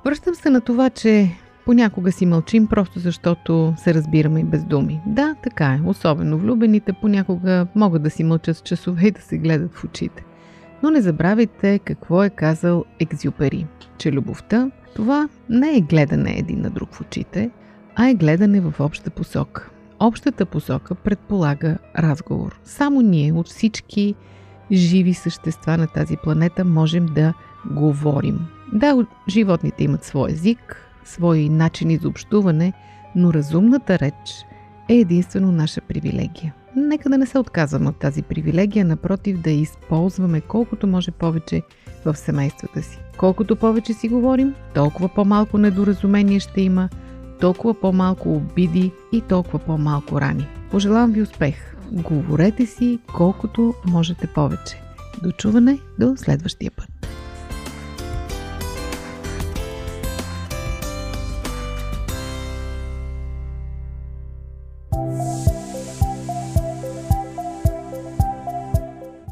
Връщам 0.04 0.34
се 0.34 0.50
на 0.50 0.60
това, 0.60 0.90
че 0.90 1.30
понякога 1.64 2.12
си 2.12 2.26
мълчим, 2.26 2.66
просто 2.66 2.98
защото 2.98 3.74
се 3.76 3.94
разбираме 3.94 4.40
и 4.40 4.44
без 4.44 4.64
думи. 4.64 5.00
Да, 5.06 5.34
така 5.42 5.64
е. 5.64 5.80
Особено 5.86 6.38
влюбените 6.38 6.92
понякога 7.00 7.66
могат 7.74 8.02
да 8.02 8.10
си 8.10 8.24
мълчат 8.24 8.56
с 8.56 8.62
часове 8.62 9.06
и 9.06 9.10
да 9.10 9.20
се 9.20 9.38
гледат 9.38 9.74
в 9.74 9.84
очите. 9.84 10.24
Но 10.82 10.90
не 10.90 11.00
забравяйте 11.00 11.78
какво 11.78 12.24
е 12.24 12.30
казал 12.30 12.84
Екзюпери, 13.00 13.66
че 13.98 14.12
любовта 14.12 14.70
това 14.96 15.28
не 15.48 15.76
е 15.76 15.80
гледане 15.80 16.34
един 16.38 16.60
на 16.60 16.70
друг 16.70 16.94
в 16.94 17.00
очите, 17.00 17.50
а 17.94 18.08
е 18.08 18.14
гледане 18.14 18.60
в 18.60 18.74
обща 18.80 19.10
посока. 19.10 19.70
Общата 20.00 20.46
посока 20.46 20.94
предполага 20.94 21.78
разговор. 21.98 22.60
Само 22.64 23.00
ние 23.00 23.32
от 23.32 23.48
всички 23.48 24.14
живи 24.72 25.14
същества 25.14 25.76
на 25.76 25.86
тази 25.86 26.16
планета 26.16 26.64
можем 26.64 27.06
да 27.06 27.34
говорим. 27.70 28.38
Да, 28.72 29.06
животните 29.28 29.84
имат 29.84 30.04
свой 30.04 30.30
език, 30.30 30.90
свои 31.04 31.48
начини 31.48 31.96
за 31.96 32.08
общуване, 32.08 32.72
но 33.14 33.32
разумната 33.32 33.98
реч 33.98 34.46
е 34.88 34.94
единствено 34.94 35.52
наша 35.52 35.80
привилегия. 35.80 36.54
Нека 36.76 37.08
да 37.08 37.18
не 37.18 37.26
се 37.26 37.38
отказваме 37.38 37.88
от 37.88 37.96
тази 37.96 38.22
привилегия, 38.22 38.84
напротив 38.84 39.40
да 39.40 39.50
използваме 39.50 40.40
колкото 40.40 40.86
може 40.86 41.10
повече 41.10 41.62
в 42.04 42.16
семействата 42.16 42.82
си. 42.82 42.98
Колкото 43.16 43.56
повече 43.56 43.92
си 43.92 44.08
говорим, 44.08 44.54
толкова 44.74 45.08
по-малко 45.08 45.58
недоразумение 45.58 46.40
ще 46.40 46.60
има, 46.60 46.88
толкова 47.40 47.80
по-малко 47.80 48.36
обиди 48.36 48.92
и 49.12 49.20
толкова 49.20 49.58
по-малко 49.58 50.20
рани. 50.20 50.48
Пожелавам 50.70 51.12
ви 51.12 51.22
успех! 51.22 51.76
Говорете 51.92 52.66
си 52.66 52.98
колкото 53.16 53.74
можете 53.86 54.26
повече. 54.26 54.82
До 55.22 55.32
чуване 55.32 55.78
до 55.98 56.16
следващия 56.16 56.70
път! 56.70 57.15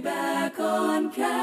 back 0.00 0.60
on 0.60 1.10
Calvary. 1.10 1.34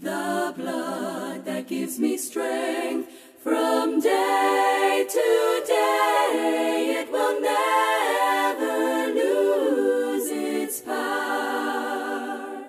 The 0.00 0.54
blood 0.56 1.44
that 1.44 1.68
gives 1.68 1.98
me 1.98 2.16
strength 2.16 3.10
from 3.42 4.00
day 4.00 5.06
to 5.08 5.62
day. 5.66 7.00
It 7.00 7.12
will 7.12 7.40
never 7.40 9.12
lose 9.14 10.30
its 10.30 10.80
power. 10.80 12.64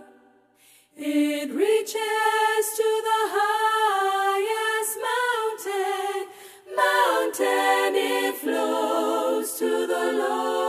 It 0.97 1.51
reaches 1.51 2.65
to 2.79 3.01
the 3.09 3.21
highest 3.37 4.97
mountain, 5.09 6.27
mountain. 6.75 7.95
It 7.95 8.35
flows 8.35 9.57
to 9.59 9.87
the 9.87 10.11
lowest 10.17 10.64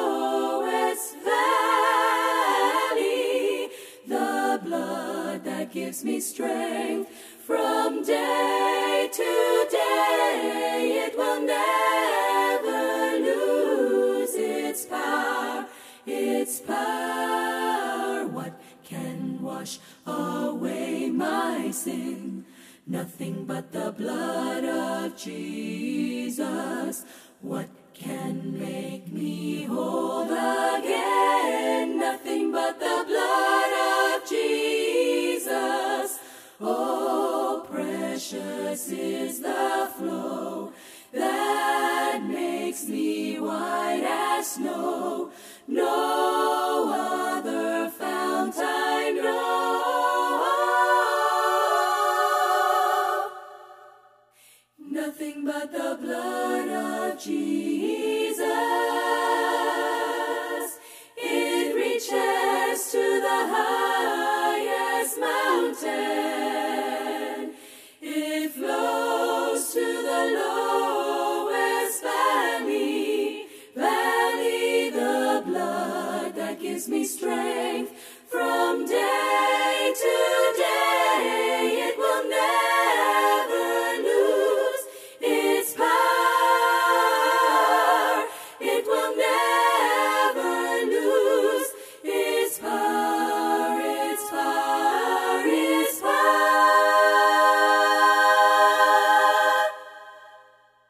gives 5.77 6.05
me 6.05 6.19
strength 6.19 7.11
from 7.45 8.03
day 8.03 9.11
to 9.13 9.67
day. 9.71 11.05
It 11.05 11.15
will 11.19 11.43
never 11.43 13.19
lose 13.23 14.35
its 14.37 14.87
power. 14.87 15.67
Its 16.07 16.61
power. 16.61 18.27
What 18.27 18.59
can 18.85 19.43
wash 19.43 19.79
away 20.07 21.11
my 21.11 21.71
sin? 21.73 22.47
Nothing 22.87 23.45
but 23.45 23.71
the 23.71 23.93
blood 23.93 24.65
of 24.65 25.15
Jesus. 25.15 27.05
What 27.43 27.69
can 27.93 28.59
make 28.59 29.13
me 29.13 29.65
whole 29.65 30.25
again? 30.25 31.99
Nothing 31.99 32.51
but 32.51 32.81
the 32.81 33.05
blood 33.07 33.76
precious 38.37 38.91
is 38.91 39.41
the 39.41 39.91
flow 39.97 40.73
that 41.13 42.23
makes 42.29 42.89
me 42.89 43.41
white 43.41 44.03
as 44.05 44.53
snow. 44.53 45.31
No 45.67 46.93
other 46.93 47.46